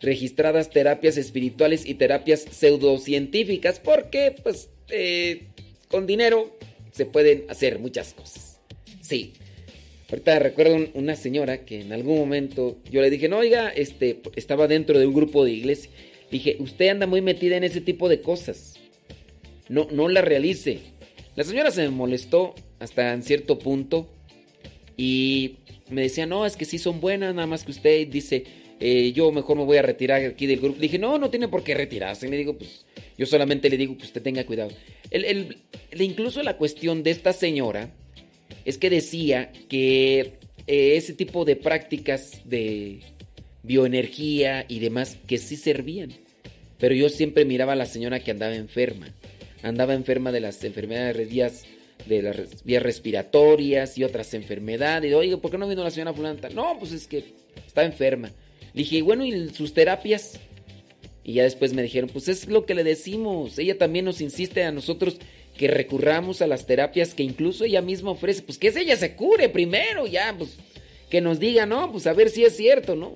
[0.00, 5.48] registradas terapias espirituales y terapias pseudocientíficas, porque pues eh,
[5.88, 6.56] con dinero
[6.92, 8.60] se pueden hacer muchas cosas.
[9.00, 9.32] Sí.
[10.08, 14.68] Ahorita recuerdo una señora que en algún momento yo le dije, no, oiga, este, estaba
[14.68, 15.90] dentro de un grupo de iglesia.
[16.30, 18.74] Dije, usted anda muy metida en ese tipo de cosas.
[19.68, 20.78] No, no la realice.
[21.34, 24.08] La señora se me molestó hasta en cierto punto
[24.96, 25.56] y
[25.90, 28.44] me decía, no, es que sí son buenas, nada más que usted dice,
[28.78, 30.76] eh, yo mejor me voy a retirar aquí del grupo.
[30.76, 32.28] Le dije, no, no tiene por qué retirarse.
[32.28, 32.84] Me digo, pues
[33.16, 34.70] yo solamente le digo que usted tenga cuidado.
[35.10, 37.90] El, el, incluso la cuestión de esta señora
[38.64, 40.34] es que decía que
[40.66, 43.00] eh, ese tipo de prácticas de
[43.62, 46.12] bioenergía y demás que sí servían.
[46.78, 49.08] Pero yo siempre miraba a la señora que andaba enferma.
[49.62, 51.64] Andaba enferma de las enfermedades vías,
[52.06, 55.10] de las vías respiratorias y otras enfermedades.
[55.10, 56.50] Y oye, ¿por qué no vino la señora fulana?
[56.50, 57.24] No, pues es que
[57.66, 58.30] está enferma.
[58.76, 60.38] Dije, bueno, ¿y sus terapias?
[61.24, 63.58] Y ya después me dijeron, pues es lo que le decimos.
[63.58, 65.16] Ella también nos insiste a nosotros
[65.56, 68.42] que recurramos a las terapias que incluso ella misma ofrece.
[68.42, 70.58] Pues que es ella se cure primero, ya, pues
[71.10, 71.90] que nos diga, ¿no?
[71.90, 73.14] Pues a ver si es cierto, ¿no?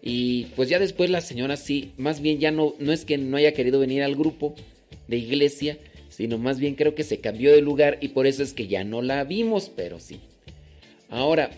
[0.00, 3.36] Y pues ya después la señora sí, más bien ya no, no es que no
[3.36, 4.54] haya querido venir al grupo
[5.08, 8.52] de iglesia, sino más bien creo que se cambió de lugar y por eso es
[8.52, 10.20] que ya no la vimos, pero sí.
[11.08, 11.50] Ahora,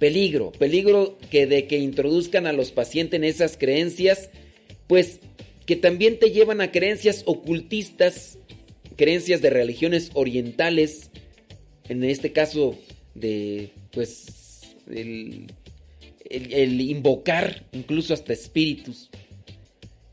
[0.00, 4.30] peligro, peligro que de que introduzcan a los pacientes en esas creencias,
[4.88, 5.20] pues
[5.66, 8.38] que también te llevan a creencias ocultistas,
[8.96, 11.10] creencias de religiones orientales,
[11.88, 12.76] en este caso
[13.14, 15.46] de pues el,
[16.80, 19.10] invocar incluso hasta espíritus.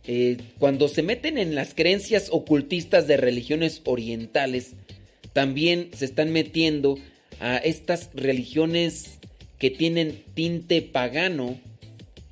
[0.05, 4.73] Eh, cuando se meten en las creencias ocultistas de religiones orientales,
[5.33, 6.97] también se están metiendo
[7.39, 9.16] a estas religiones
[9.59, 11.59] que tienen tinte pagano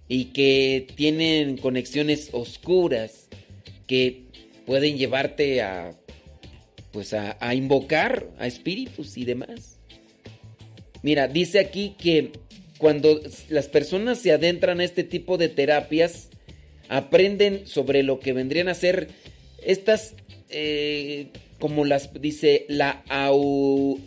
[0.07, 3.27] y que tienen conexiones oscuras
[3.87, 4.23] que
[4.65, 5.95] pueden llevarte a
[6.91, 9.79] pues a, a, invocar a espíritus y demás.
[11.01, 12.31] Mira, dice aquí que
[12.77, 16.29] cuando las personas se adentran a este tipo de terapias,
[16.87, 19.09] aprenden sobre lo que vendrían a ser
[19.63, 20.13] estas,
[20.49, 21.27] eh,
[21.59, 23.03] como las dice, la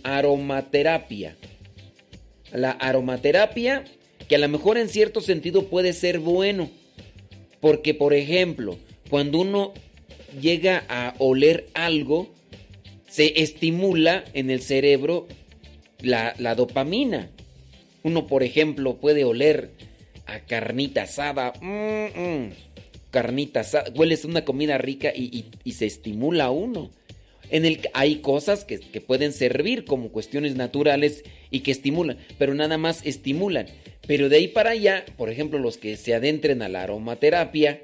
[0.02, 1.36] aromaterapia
[2.52, 3.84] la aromaterapia,
[4.28, 6.70] que a lo mejor en cierto sentido puede ser bueno.
[7.60, 8.78] Porque, por ejemplo,
[9.10, 9.72] cuando uno
[10.40, 12.32] llega a oler algo,
[13.08, 15.26] se estimula en el cerebro
[16.00, 17.30] la, dopamina.
[18.02, 19.72] Uno, por ejemplo, puede oler
[20.26, 21.52] a carnita asada.
[21.60, 22.50] Mm, mm,
[23.10, 23.90] carnita asada.
[23.94, 26.90] Hueles una comida rica y, y, se estimula uno.
[27.50, 32.54] En el, hay cosas que, que pueden servir como cuestiones naturales y que estimulan, pero
[32.54, 33.66] nada más estimulan.
[34.06, 37.80] Pero de ahí para allá, por ejemplo, los que se adentren a la aromaterapia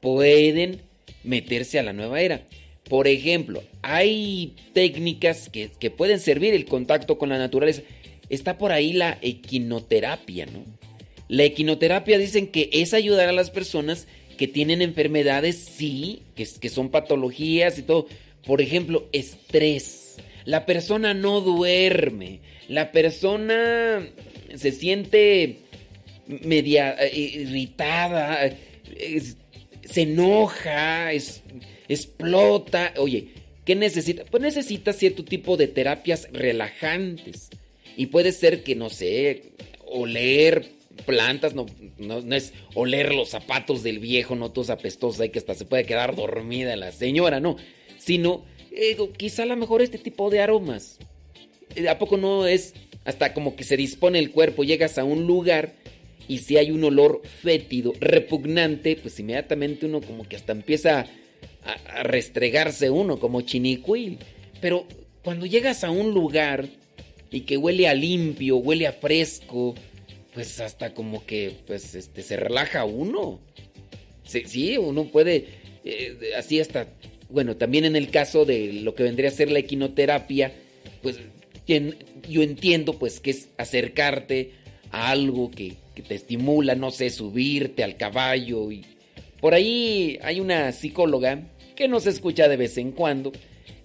[0.00, 0.80] pueden
[1.24, 2.42] meterse a la nueva era.
[2.88, 7.82] Por ejemplo, hay técnicas que, que pueden servir el contacto con la naturaleza.
[8.30, 10.64] Está por ahí la equinoterapia, ¿no?
[11.28, 14.06] La equinoterapia dicen que es ayudar a las personas
[14.38, 18.06] que tienen enfermedades, sí, que, que son patologías y todo.
[18.48, 20.16] Por ejemplo, estrés.
[20.46, 24.08] La persona no duerme, la persona
[24.56, 25.58] se siente
[26.26, 28.50] media eh, irritada,
[29.84, 31.12] se enoja,
[31.88, 32.94] explota.
[32.96, 33.28] Oye,
[33.66, 34.24] ¿qué necesita?
[34.24, 37.50] Pues necesita cierto tipo de terapias relajantes.
[37.98, 39.42] Y puede ser que, no sé,
[39.84, 40.70] oler
[41.04, 41.66] plantas, no,
[41.98, 45.84] no, es oler los zapatos del viejo, no todos apestosos, hay que hasta se puede
[45.84, 47.58] quedar dormida la señora, no.
[48.08, 48.42] Sino,
[48.72, 50.98] eh, quizá a lo mejor este tipo de aromas
[51.90, 52.72] ¿A poco no es
[53.04, 55.74] hasta como que se dispone el cuerpo, llegas a un lugar
[56.26, 61.04] y si hay un olor fétido, repugnante, pues inmediatamente uno como que hasta empieza
[61.64, 64.18] a, restregarse uno como chinicuil.
[64.62, 64.86] Pero
[65.22, 66.66] cuando llegas a un lugar
[67.30, 69.74] y que huele a limpio, huele a fresco,
[70.32, 73.38] pues hasta como que pues este se relaja uno.
[74.24, 75.46] Sí, sí, uno puede
[75.84, 76.86] eh, así hasta
[77.28, 80.52] bueno, también en el caso de lo que vendría a ser la equinoterapia,
[81.02, 81.18] pues
[81.66, 84.52] yo entiendo pues que es acercarte
[84.90, 88.84] a algo que, que te estimula, no sé, subirte al caballo y
[89.40, 91.42] por ahí hay una psicóloga
[91.76, 93.32] que nos escucha de vez en cuando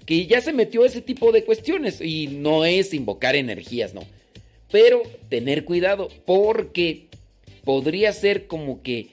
[0.06, 4.02] que ya se metió a ese tipo de cuestiones y no es invocar energías, no.
[4.72, 7.08] Pero tener cuidado porque
[7.64, 9.10] podría ser como que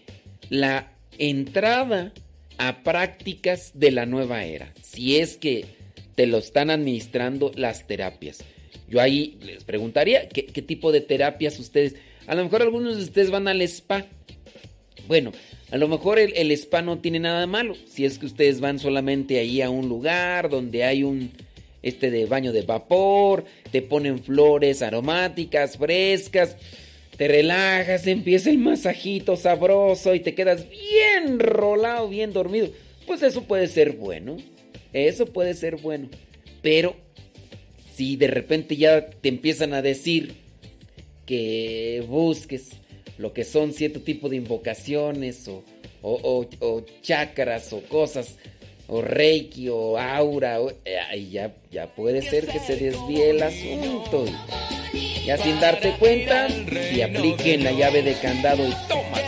[0.49, 2.12] la entrada
[2.61, 5.64] a prácticas de la nueva era, si es que
[6.14, 8.44] te lo están administrando las terapias.
[8.86, 11.96] Yo ahí les preguntaría qué, tipo de terapias ustedes,
[12.26, 14.04] a lo mejor algunos de ustedes van al spa.
[15.08, 15.32] Bueno,
[15.70, 18.61] a lo mejor el, el spa no tiene nada de malo, si es que ustedes
[18.61, 21.32] van solamente ahí a un lugar donde hay un
[21.82, 26.58] este de baño de vapor, te ponen flores aromáticas, frescas,
[27.21, 32.71] te relajas, empieza el masajito sabroso y te quedas bien rolado, bien dormido.
[33.07, 34.39] Pues eso puede ser bueno.
[34.95, 36.09] Eso puede ser bueno.
[36.62, 36.97] Pero
[37.95, 40.33] si de repente ya te empiezan a decir
[41.27, 42.71] que busques
[43.18, 45.62] lo que son cierto tipo de invocaciones o,
[46.01, 48.37] o, o- o chakras o cosas,
[48.93, 54.24] o reiki o aura, o- eh, ya, ya puede ser que se desvíe el asunto.
[54.93, 56.49] Y ya sin darte cuenta,
[56.93, 59.18] y apliquen la llave de candado y toma.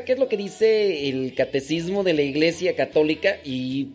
[0.00, 3.88] Qué es lo que dice el catecismo de la Iglesia Católica y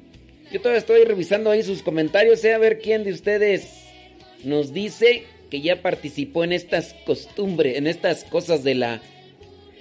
[0.52, 3.68] yo todavía estoy revisando ahí sus comentarios, eh, a ver quién de ustedes
[4.43, 9.02] nos dice que ya participó en estas costumbres, en estas cosas de la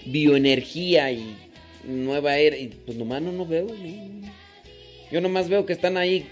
[0.06, 1.36] bioenergía y
[1.84, 2.56] nueva era.
[2.56, 4.26] Y pues nomás no, no veo, no.
[5.10, 6.26] Yo nomás veo que están ahí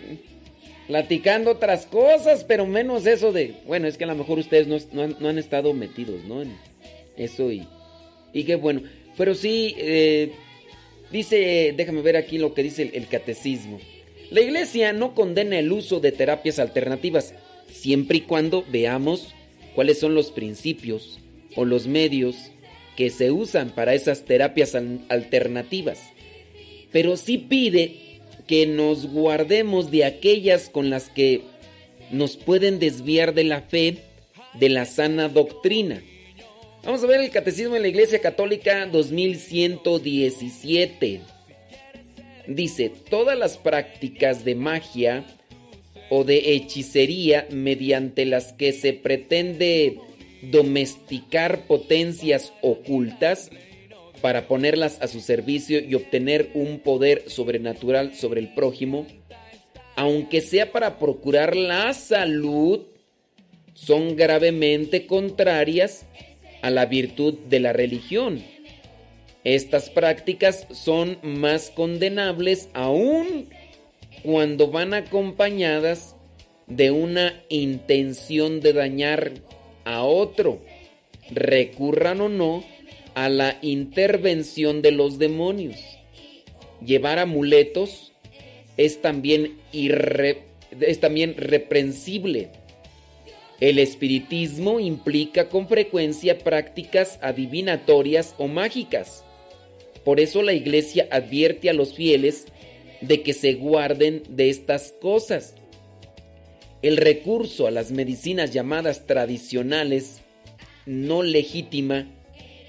[0.89, 4.77] platicando otras cosas, pero menos eso de, bueno, es que a lo mejor ustedes no,
[4.93, 6.43] no han, no han estado metidos, ¿no?
[6.43, 6.57] En
[7.17, 7.67] eso y,
[8.33, 8.83] y qué bueno.
[9.17, 10.33] Pero sí, eh,
[11.11, 13.79] Dice, déjame ver aquí lo que dice el, el catecismo.
[14.31, 17.35] La iglesia no condena el uso de terapias alternativas,
[17.71, 19.29] siempre y cuando veamos
[19.77, 21.21] cuáles son los principios
[21.55, 22.35] o los medios
[22.97, 26.01] que se usan para esas terapias al- alternativas.
[26.91, 27.95] Pero sí pide
[28.49, 31.43] que nos guardemos de aquellas con las que
[32.11, 33.99] nos pueden desviar de la fe,
[34.59, 36.03] de la sana doctrina.
[36.85, 41.23] Vamos a ver el Catecismo de la Iglesia Católica 2117.
[42.47, 45.25] Dice, todas las prácticas de magia
[46.11, 49.99] o de hechicería mediante las que se pretende
[50.43, 53.49] domesticar potencias ocultas
[54.21, 59.07] para ponerlas a su servicio y obtener un poder sobrenatural sobre el prójimo,
[59.97, 62.83] aunque sea para procurar la salud,
[63.73, 66.05] son gravemente contrarias
[66.65, 68.43] a la virtud de la religión.
[69.45, 73.51] Estas prácticas son más condenables aún
[74.23, 76.17] cuando van acompañadas
[76.67, 79.33] de una intención de dañar
[79.85, 80.63] a otro,
[81.31, 82.65] recurran o no
[83.15, 85.77] a la intervención de los demonios.
[86.83, 88.15] Llevar amuletos
[88.79, 90.39] es también, irre-
[90.81, 92.49] es también reprensible.
[93.61, 99.25] El espiritismo implica con frecuencia prácticas adivinatorias o mágicas.
[100.05, 102.47] Por eso la iglesia advierte a los fieles
[103.01, 105.55] de que se guarden de estas cosas.
[106.83, 110.21] El recurso a las medicinas llamadas tradicionales
[110.85, 112.07] no legítima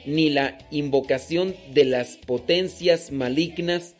[0.05, 3.95] ni la invocación de las potencias malignas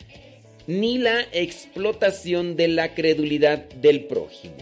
[0.67, 4.55] ni la explotación de la credulidad del prójimo.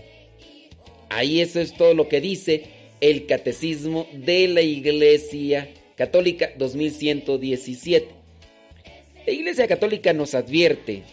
[1.14, 2.64] Ahí eso es todo lo que dice
[3.00, 8.08] el Catecismo de la Iglesia Católica 2117.
[9.28, 11.04] La Iglesia Católica nos advierte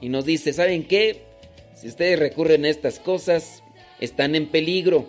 [0.00, 1.22] y nos dice, ¿saben qué?
[1.74, 3.62] Si ustedes recurren a estas cosas,
[4.00, 5.06] están en peligro.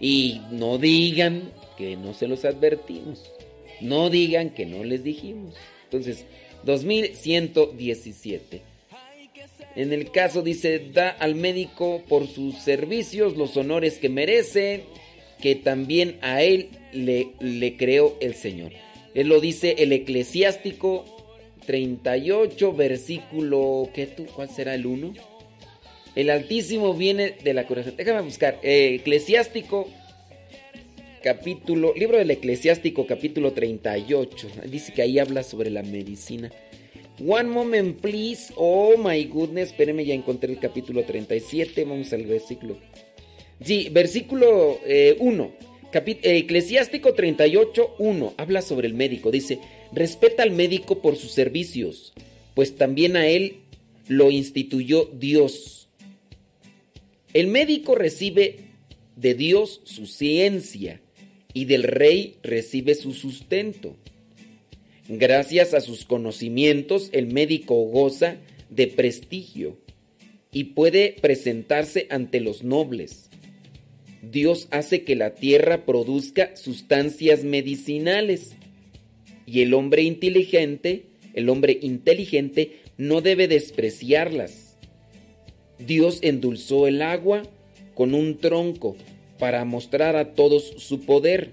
[0.00, 3.30] Y no digan que no se los advertimos.
[3.80, 5.54] No digan que no les dijimos.
[5.84, 6.24] Entonces,
[6.64, 8.71] 2117.
[9.74, 14.84] En el caso dice, da al médico por sus servicios los honores que merece,
[15.40, 18.72] que también a él le, le creó el Señor.
[19.14, 21.04] Él lo dice el eclesiástico
[21.66, 24.26] 38, versículo, ¿qué tú?
[24.26, 25.14] ¿Cuál será el 1?
[26.14, 27.94] El Altísimo viene de la corazón.
[27.96, 28.58] Déjame buscar.
[28.62, 29.88] eh, eclesiástico,
[31.22, 34.48] capítulo, libro del Eclesiástico, capítulo 38.
[34.66, 36.50] Dice que ahí habla sobre la medicina.
[37.24, 38.52] One moment, please.
[38.56, 39.70] Oh my goodness.
[39.70, 41.84] Espérenme, ya encontré el capítulo 37.
[41.84, 42.78] Vamos al versículo.
[43.64, 44.80] Sí, versículo
[45.20, 45.52] 1.
[45.92, 48.34] Eclesiástico 38, 1.
[48.36, 49.30] Habla sobre el médico.
[49.30, 49.60] Dice:
[49.92, 52.12] Respeta al médico por sus servicios,
[52.54, 53.58] pues también a él
[54.08, 55.88] lo instituyó Dios.
[57.34, 58.56] El médico recibe
[59.14, 61.00] de Dios su ciencia
[61.54, 63.96] y del rey recibe su sustento.
[65.14, 68.38] Gracias a sus conocimientos, el médico goza
[68.70, 69.76] de prestigio
[70.50, 73.28] y puede presentarse ante los nobles.
[74.22, 78.54] Dios hace que la tierra produzca sustancias medicinales
[79.44, 81.04] y el hombre inteligente,
[81.34, 84.78] el hombre inteligente no debe despreciarlas.
[85.78, 87.42] Dios endulzó el agua
[87.92, 88.96] con un tronco
[89.38, 91.50] para mostrar a todos su poder.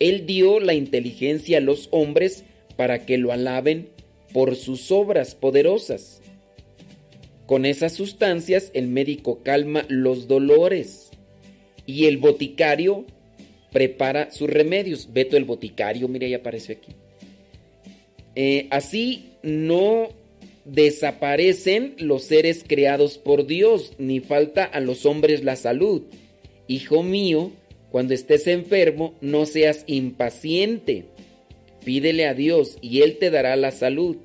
[0.00, 2.44] Él dio la inteligencia a los hombres
[2.78, 3.88] para que lo alaben
[4.32, 6.22] por sus obras poderosas.
[7.44, 11.10] Con esas sustancias el médico calma los dolores
[11.86, 13.04] y el boticario
[13.72, 15.12] prepara sus remedios.
[15.12, 16.92] Beto el boticario, mire, ya apareció aquí.
[18.36, 20.10] Eh, así no
[20.64, 26.02] desaparecen los seres creados por Dios, ni falta a los hombres la salud.
[26.68, 27.50] Hijo mío,
[27.90, 31.06] cuando estés enfermo, no seas impaciente.
[31.88, 34.18] Pídele a Dios y Él te dará la salud.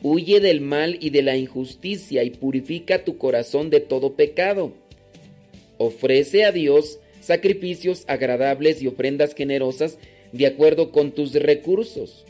[0.00, 4.72] Huye del mal y de la injusticia y purifica tu corazón de todo pecado.
[5.76, 9.98] Ofrece a Dios sacrificios agradables y ofrendas generosas
[10.32, 12.24] de acuerdo con tus recursos.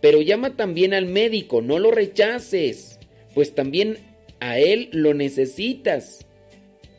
[0.00, 2.98] Pero llama también al médico, no lo rechaces,
[3.34, 3.98] pues también
[4.40, 6.24] a él lo necesitas.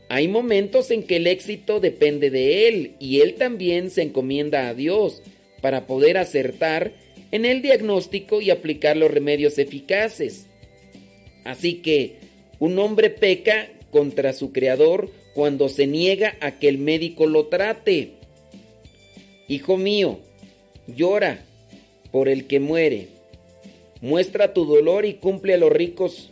[0.08, 4.76] Hay momentos en que el éxito depende de él y él también se encomienda a
[4.76, 5.24] Dios
[5.62, 10.48] para poder acertar en el diagnóstico y aplicar los remedios eficaces.
[11.44, 12.16] Así que
[12.60, 18.14] un hombre peca contra su creador cuando se niega a que el médico lo trate.
[19.48, 20.20] Hijo mío,
[20.88, 21.44] llora
[22.12, 23.18] por el que muere
[24.02, 26.30] Muestra tu dolor y cumple a los ricos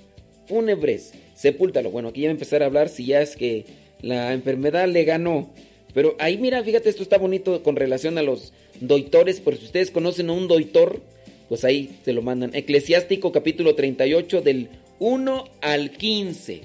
[0.47, 1.13] fúnebres.
[1.33, 1.89] Sepúltalo.
[1.89, 3.65] Bueno, aquí ya voy a empezar a hablar si ya es que
[4.01, 5.49] la enfermedad le ganó.
[5.93, 9.39] Pero ahí mira, fíjate, esto está bonito con relación a los doitores.
[9.39, 11.01] Por si ustedes conocen a un doitor,
[11.49, 12.55] pues ahí se lo mandan.
[12.55, 14.69] Eclesiástico capítulo 38 del
[14.99, 16.61] 1 al 15.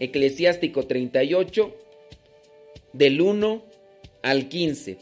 [0.00, 1.74] Eclesiástico 38
[2.92, 3.62] del 1
[4.22, 4.98] al 15.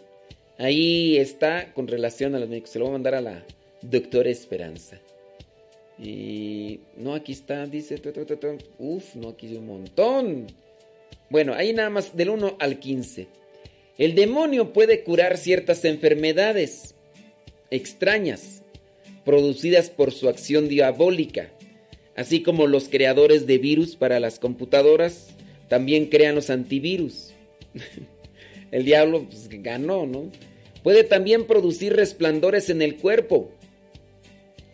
[0.59, 2.71] Ahí está con relación a los médicos.
[2.71, 3.45] Se lo voy a mandar a la
[3.83, 5.01] doctora Esperanza.
[5.99, 8.01] Y no, aquí está, dice.
[8.79, 10.47] Uf, no, aquí hay un montón.
[11.31, 13.27] Bueno, ahí nada más del 1 al 15.
[13.99, 16.95] El demonio puede curar ciertas enfermedades
[17.71, 18.63] extrañas
[19.25, 21.51] producidas por su acción diabólica,
[22.17, 25.29] así como los creadores de virus para las computadoras
[25.69, 27.33] también crean los antivirus.
[28.71, 30.31] El diablo pues, ganó, ¿no?
[30.83, 33.51] Puede también producir resplandores en el cuerpo.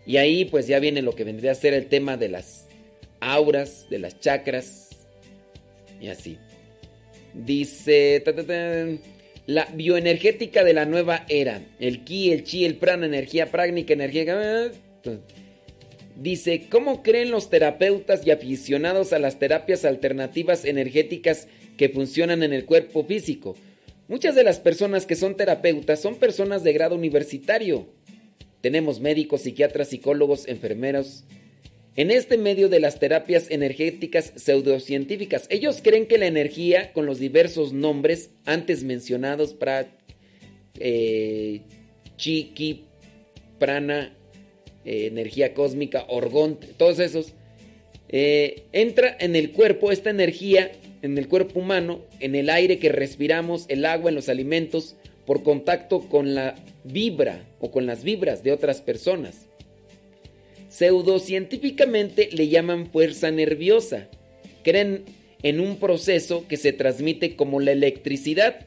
[0.07, 2.67] Y ahí pues ya viene lo que vendría a ser el tema de las
[3.21, 4.89] auras, de las chakras.
[6.01, 6.39] Y así.
[7.35, 8.23] Dice
[9.47, 11.63] la bioenergética de la nueva era.
[11.81, 14.71] El ki, el chi, el prana, energía práctica, energía...
[16.17, 22.53] Dice, ¿cómo creen los terapeutas y aficionados a las terapias alternativas energéticas que funcionan en
[22.53, 23.57] el cuerpo físico?
[24.09, 27.87] Muchas de las personas que son terapeutas son personas de grado universitario.
[28.61, 31.25] Tenemos médicos, psiquiatras, psicólogos, enfermeros.
[31.99, 37.19] En este medio de las terapias energéticas pseudocientíficas, ellos creen que la energía, con los
[37.19, 39.89] diversos nombres antes mencionados, para
[40.79, 41.63] eh,
[42.17, 42.85] chi,
[43.59, 44.15] prana,
[44.85, 47.33] eh, energía cósmica, orgón, todos esos,
[48.11, 50.71] eh, entra en el cuerpo, esta energía
[51.03, 54.95] en el cuerpo humano, en el aire que respiramos, el agua, en los alimentos,
[55.27, 59.48] por contacto con la vibra o con las vibras de otras personas.
[60.69, 64.09] Pseudocientíficamente le llaman fuerza nerviosa.
[64.63, 65.05] Creen
[65.43, 68.67] en un proceso que se transmite como la electricidad.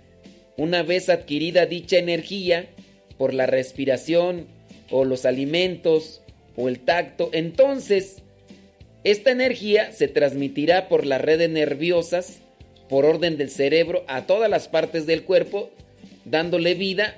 [0.57, 2.69] Una vez adquirida dicha energía
[3.17, 4.47] por la respiración
[4.89, 6.21] o los alimentos
[6.55, 8.17] o el tacto, entonces
[9.03, 12.39] esta energía se transmitirá por las redes nerviosas,
[12.87, 15.71] por orden del cerebro, a todas las partes del cuerpo,
[16.25, 17.17] dándole vida,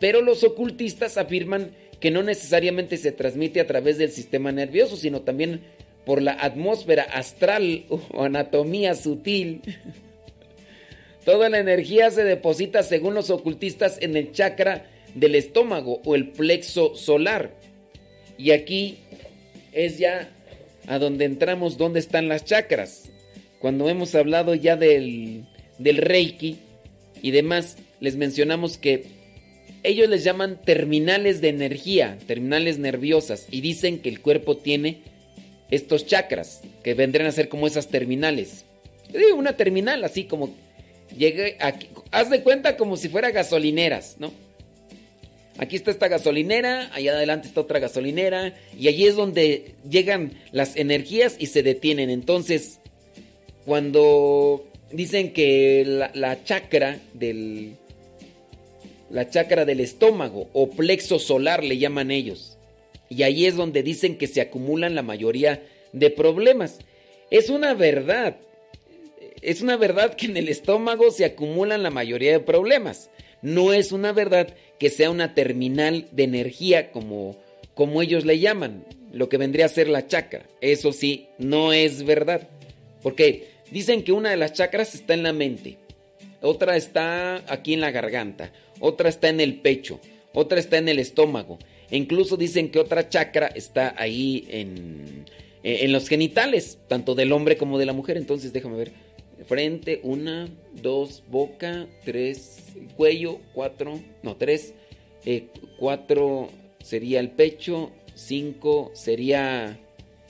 [0.00, 1.70] pero los ocultistas afirman
[2.00, 5.60] que no necesariamente se transmite a través del sistema nervioso, sino también
[6.04, 9.62] por la atmósfera astral o anatomía sutil.
[11.24, 16.28] Toda la energía se deposita, según los ocultistas, en el chakra del estómago o el
[16.30, 17.50] plexo solar.
[18.38, 18.98] Y aquí
[19.72, 20.30] es ya
[20.86, 23.10] a donde entramos, dónde están las chakras.
[23.58, 25.44] Cuando hemos hablado ya del,
[25.78, 26.56] del Reiki
[27.20, 29.04] y demás, les mencionamos que
[29.82, 34.98] ellos les llaman terminales de energía, terminales nerviosas, y dicen que el cuerpo tiene
[35.70, 38.64] estos chakras, que vendrían a ser como esas terminales.
[39.34, 40.54] una terminal así como
[41.16, 44.32] llegué aquí, haz de cuenta como si fuera gasolineras, ¿no?
[45.58, 50.76] Aquí está esta gasolinera, allá adelante está otra gasolinera, y allí es donde llegan las
[50.76, 52.08] energías y se detienen.
[52.08, 52.80] Entonces,
[53.66, 57.76] cuando dicen que la, la chakra del.
[59.10, 62.56] La chakra del estómago o plexo solar le llaman ellos.
[63.08, 66.78] Y ahí es donde dicen que se acumulan la mayoría de problemas.
[67.30, 68.36] Es una verdad.
[69.42, 73.10] Es una verdad que en el estómago se acumulan la mayoría de problemas.
[73.42, 77.36] No es una verdad que sea una terminal de energía como,
[77.74, 80.46] como ellos le llaman, lo que vendría a ser la chakra.
[80.60, 82.48] Eso sí, no es verdad.
[83.02, 85.78] Porque dicen que una de las chakras está en la mente,
[86.42, 90.00] otra está aquí en la garganta, otra está en el pecho,
[90.32, 91.58] otra está en el estómago.
[91.90, 95.24] E incluso dicen que otra chakra está ahí en,
[95.62, 98.16] en los genitales, tanto del hombre como de la mujer.
[98.16, 98.92] Entonces déjame ver
[99.46, 102.58] frente, una, dos, boca, tres,
[102.96, 104.74] cuello, cuatro, no, tres,
[105.24, 106.50] eh, cuatro
[106.82, 109.78] sería el pecho, cinco sería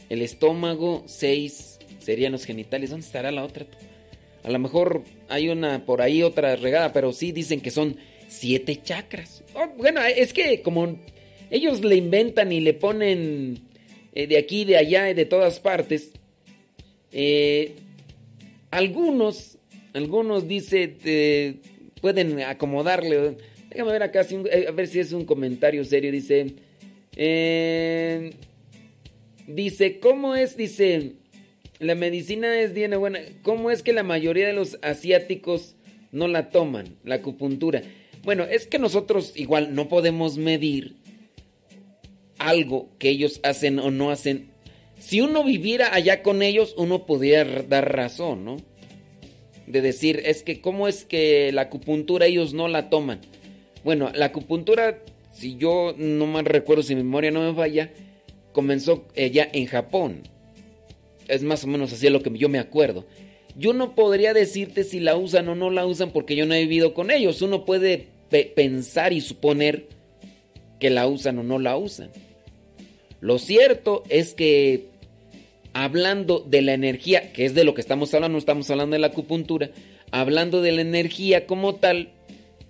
[0.08, 2.90] el estómago, seis serían los genitales.
[2.90, 3.66] ¿Dónde estará la otra?
[4.42, 7.96] A lo mejor hay una por ahí otra regada, pero sí dicen que son
[8.28, 9.44] siete chakras.
[9.54, 10.98] Oh, bueno, es que como
[11.50, 13.60] ellos le inventan y le ponen
[14.14, 16.12] eh, de aquí, de allá, y de todas partes,
[17.12, 17.74] eh,
[18.70, 19.58] algunos,
[19.92, 21.58] algunos dice,
[22.00, 23.36] pueden acomodarle.
[23.70, 26.10] Déjame ver acá, eh, a ver si es un comentario serio.
[26.10, 26.54] Dice,
[27.16, 28.32] eh,
[29.46, 30.56] dice, ¿cómo es?
[30.56, 31.12] Dice,
[31.80, 33.20] la medicina es bien buena.
[33.42, 35.74] ¿Cómo es que la mayoría de los asiáticos
[36.12, 37.82] no la toman, la acupuntura?
[38.22, 40.96] Bueno, es que nosotros igual no podemos medir
[42.38, 44.50] algo que ellos hacen o no hacen.
[44.98, 48.58] Si uno viviera allá con ellos, uno podría dar razón, ¿no?
[49.66, 53.20] De decir, es que cómo es que la acupuntura ellos no la toman.
[53.84, 55.02] Bueno, la acupuntura,
[55.32, 57.90] si yo no mal recuerdo, si mi memoria no me falla,
[58.52, 60.22] comenzó ya en Japón.
[61.30, 63.06] Es más o menos así lo que yo me acuerdo.
[63.56, 66.60] Yo no podría decirte si la usan o no la usan porque yo no he
[66.60, 67.42] vivido con ellos.
[67.42, 69.86] Uno puede pe- pensar y suponer
[70.78, 72.10] que la usan o no la usan.
[73.20, 74.86] Lo cierto es que
[75.72, 79.08] hablando de la energía, que es de lo que estamos hablando, estamos hablando de la
[79.08, 79.70] acupuntura,
[80.10, 82.10] hablando de la energía como tal,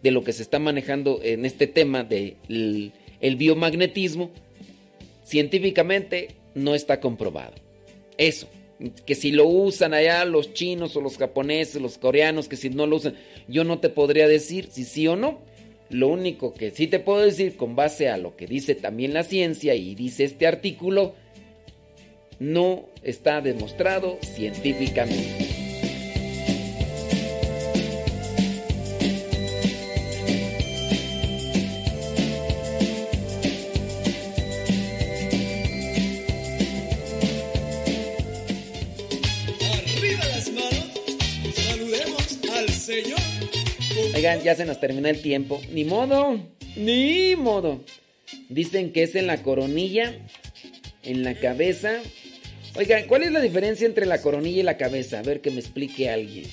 [0.03, 4.31] de lo que se está manejando en este tema del el biomagnetismo,
[5.25, 7.55] científicamente no está comprobado.
[8.21, 8.49] Eso,
[9.07, 12.87] que si lo usan allá los chinos o los japoneses, los coreanos, que si no
[12.87, 13.15] lo usan,
[13.49, 15.41] yo no te podría decir si sí o no.
[15.89, 19.23] Lo único que sí te puedo decir con base a lo que dice también la
[19.23, 21.15] ciencia y dice este artículo,
[22.39, 25.50] no está demostrado científicamente.
[44.37, 45.61] Ya se nos termina el tiempo.
[45.73, 46.41] Ni modo,
[46.77, 47.85] ni modo.
[48.49, 50.15] Dicen que es en la coronilla,
[51.03, 52.01] en la cabeza.
[52.77, 55.19] Oigan, ¿cuál es la diferencia entre la coronilla y la cabeza?
[55.19, 56.47] A ver que me explique alguien.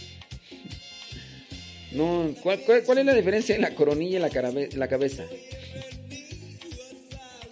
[1.92, 2.60] No, ¿cuál,
[2.98, 5.24] es la diferencia en la coronilla y la cabeza?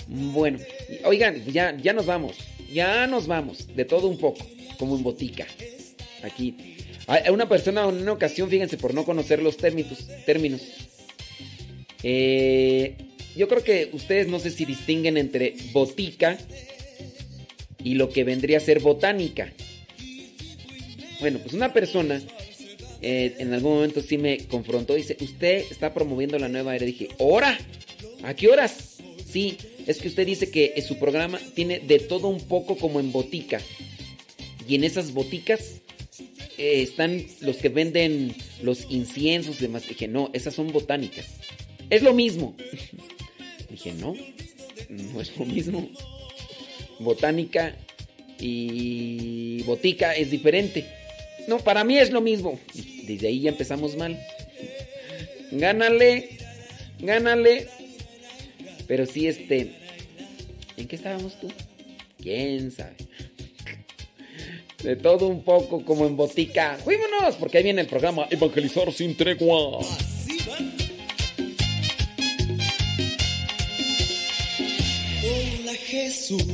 [0.07, 0.59] Bueno,
[1.03, 2.37] oigan, ya, ya nos vamos.
[2.71, 3.67] Ya nos vamos.
[3.75, 4.45] De todo un poco.
[4.77, 5.45] Como en botica.
[6.23, 6.74] Aquí.
[7.31, 10.07] Una persona en una ocasión, fíjense, por no conocer los términos.
[10.25, 10.61] términos
[12.07, 12.95] eh,
[13.35, 16.37] yo creo que ustedes no sé si distinguen entre botica
[17.83, 19.51] y lo que vendría a ser botánica.
[21.19, 22.21] Bueno, pues una persona
[23.01, 24.95] eh, en algún momento sí me confrontó.
[24.95, 26.85] Dice, usted está promoviendo la nueva era.
[26.85, 27.57] Dije, ¿hora?
[28.23, 28.97] ¿A qué horas?
[29.27, 33.11] Sí, es que usted dice que su programa tiene de todo un poco como en
[33.11, 33.61] botica.
[34.67, 35.81] Y en esas boticas
[36.57, 39.87] eh, están los que venden los inciensos y demás.
[39.87, 41.25] Dije, no, esas son botánicas.
[41.89, 42.55] Es lo mismo.
[43.69, 44.15] Dije, no,
[44.89, 45.89] no es lo mismo.
[46.99, 47.75] Botánica
[48.39, 50.85] y botica es diferente.
[51.47, 52.59] No, para mí es lo mismo.
[53.03, 54.19] Desde ahí ya empezamos mal.
[55.51, 56.29] Gánale,
[56.99, 57.67] gánale.
[58.87, 59.71] Pero sí, este.
[60.77, 61.47] ¿En qué estábamos tú?
[62.21, 62.95] ¿Quién sabe?
[64.85, 66.77] De todo un poco como en botica.
[66.83, 67.33] ¡Fuímonos!
[67.39, 69.79] Porque ahí viene el programa Evangelizar sin tregua.
[75.23, 76.45] Hola Jesús,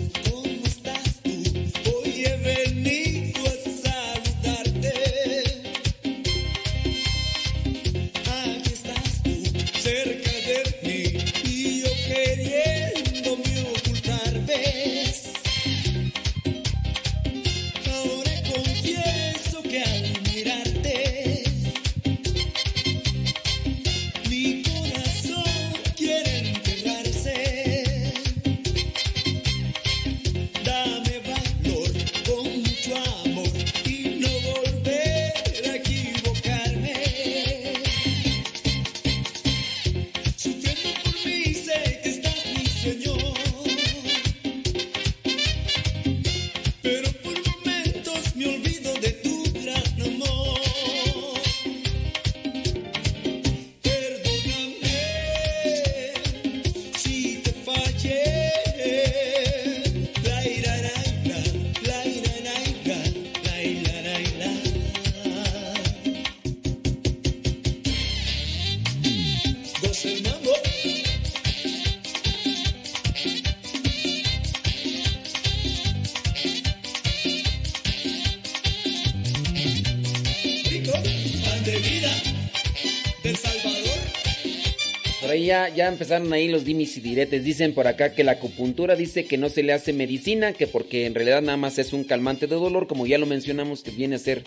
[85.21, 87.43] Por ahí ya, ya empezaron ahí los dimis y diretes.
[87.43, 91.05] Dicen por acá que la acupuntura dice que no se le hace medicina, que porque
[91.05, 94.15] en realidad nada más es un calmante de dolor, como ya lo mencionamos, que viene
[94.15, 94.43] a ser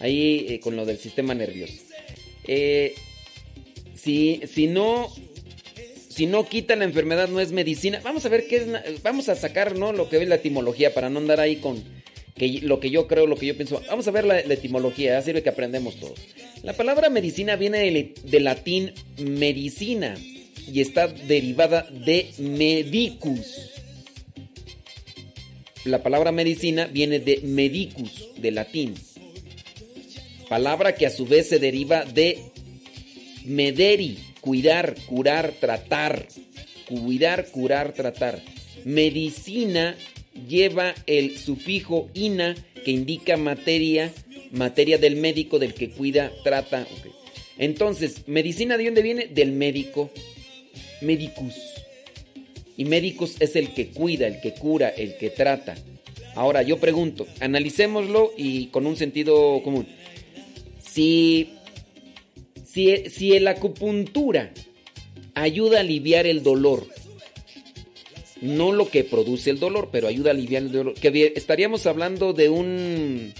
[0.00, 1.74] ahí eh, con lo del sistema nervioso.
[2.46, 2.94] Eh,
[3.94, 5.10] si, no.
[6.08, 8.00] Si no quita la enfermedad, no es medicina.
[8.04, 9.02] Vamos a ver qué es.
[9.02, 9.92] Vamos a sacar, ¿no?
[9.92, 11.82] Lo que es la etimología para no andar ahí con
[12.36, 13.80] que lo que yo creo, lo que yo pienso.
[13.88, 16.14] Vamos a ver la, etimología, ya sirve que aprendemos todo.
[16.62, 20.16] La palabra medicina viene del, del latín medicina
[20.66, 23.70] y está derivada de medicus.
[25.84, 28.94] la palabra medicina viene de medicus, de latín.
[30.48, 32.38] Palabra que a su vez se deriva de
[33.44, 36.26] mederi, cuidar, curar, tratar.
[36.86, 38.42] Cuidar, curar, tratar.
[38.84, 39.96] Medicina
[40.34, 42.54] lleva el sufijo ina
[42.84, 44.12] que indica materia,
[44.52, 46.86] materia del médico, del que cuida, trata.
[47.58, 49.26] Entonces, medicina de dónde viene?
[49.26, 50.10] Del médico.
[51.00, 51.54] Medicus.
[52.76, 55.76] Y médicos es el que cuida, el que cura, el que trata.
[56.34, 59.86] Ahora yo pregunto, analicémoslo y con un sentido común.
[60.80, 61.50] Si,
[62.64, 64.52] si, si la acupuntura
[65.34, 66.86] ayuda a aliviar el dolor,
[68.40, 70.94] no lo que produce el dolor, pero ayuda a aliviar el dolor,
[71.36, 73.32] estaríamos hablando de un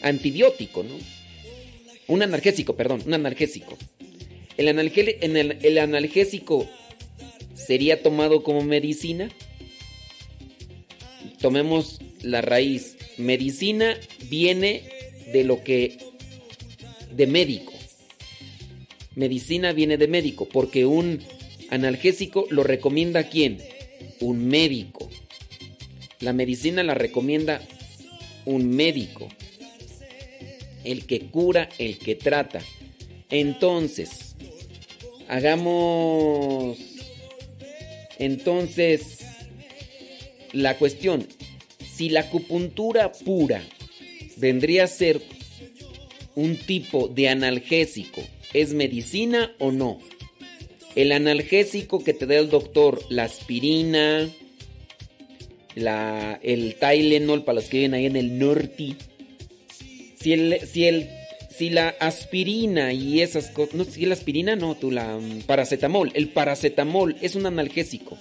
[0.00, 0.94] antibiótico, ¿no?
[2.06, 3.76] Un analgésico, perdón, un analgésico.
[4.56, 6.68] El, el- analgésico
[7.54, 9.30] sería tomado como medicina.
[11.40, 12.96] Tomemos la raíz.
[13.18, 13.96] Medicina
[14.30, 14.82] viene
[15.32, 15.98] de lo que...
[17.14, 17.72] de médico.
[19.14, 21.20] Medicina viene de médico, porque un
[21.70, 23.58] analgésico lo recomienda quién?
[24.20, 25.08] Un médico.
[26.20, 27.60] La medicina la recomienda
[28.44, 29.28] un médico.
[30.84, 32.60] El que cura, el que trata.
[33.30, 34.36] Entonces,
[35.28, 36.78] hagamos
[38.18, 39.20] entonces,
[40.52, 41.26] la cuestión,
[41.90, 43.62] si la acupuntura pura
[44.36, 45.22] vendría a ser
[46.34, 48.22] un tipo de analgésico,
[48.52, 50.00] ¿es medicina o no?
[50.98, 54.28] El analgésico que te da el doctor, la aspirina,
[55.76, 58.96] la, el Tylenol para los que viven ahí en el norte,
[60.20, 61.08] si el, si el,
[61.56, 66.10] si la aspirina y esas cosas, no, si la aspirina no, tú la mm, paracetamol,
[66.14, 68.18] el paracetamol es un analgésico.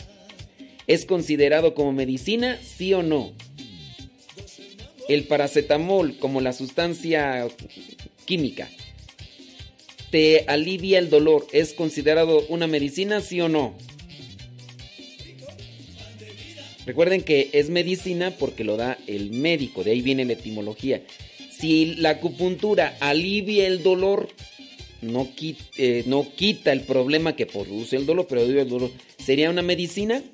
[0.86, 3.32] ¿Es considerado como medicina, sí o no?
[5.10, 7.48] El paracetamol como la sustancia
[8.26, 8.70] química
[10.10, 13.76] te alivia el dolor, ¿es considerado una medicina, sí o no?
[16.86, 21.02] Recuerden que es medicina porque lo da el médico, de ahí viene la etimología.
[21.52, 24.30] Si la acupuntura alivia el dolor,
[25.02, 25.66] no quita,
[26.06, 30.24] no quita el problema que produce el dolor, pero alivia el dolor, ¿sería una medicina?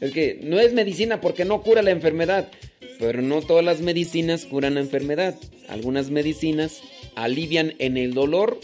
[0.00, 2.50] Es que no es medicina porque no cura la enfermedad,
[3.00, 5.34] pero no todas las medicinas curan la enfermedad.
[5.68, 6.82] Algunas medicinas
[7.16, 8.60] alivian en el dolor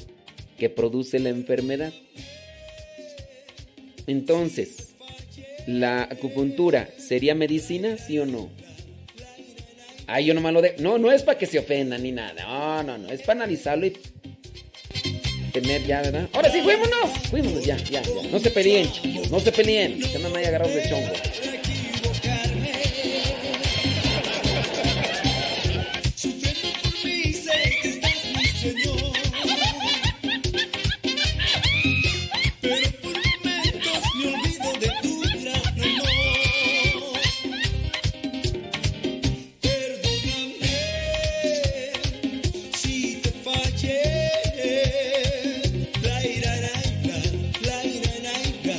[0.59, 1.95] que produce la enfermedad.
[4.07, 4.95] Entonces,
[5.66, 8.51] ¿la acupuntura sería medicina, sí o no?
[10.07, 10.76] Ay, yo nomás lo de...
[10.78, 12.45] No, no es para que se ofendan ni nada.
[12.45, 13.11] No, no, no.
[13.11, 13.95] Es para analizarlo y
[15.53, 16.28] tener ya, ¿verdad?
[16.34, 17.11] Ahora sí, fuímonos.
[17.30, 18.30] Fuímonos ya, ya, ya.
[18.30, 19.30] No se peleen, chicos.
[19.30, 19.99] No se peleen.
[19.99, 21.12] Que no me haya agarrado de chongo.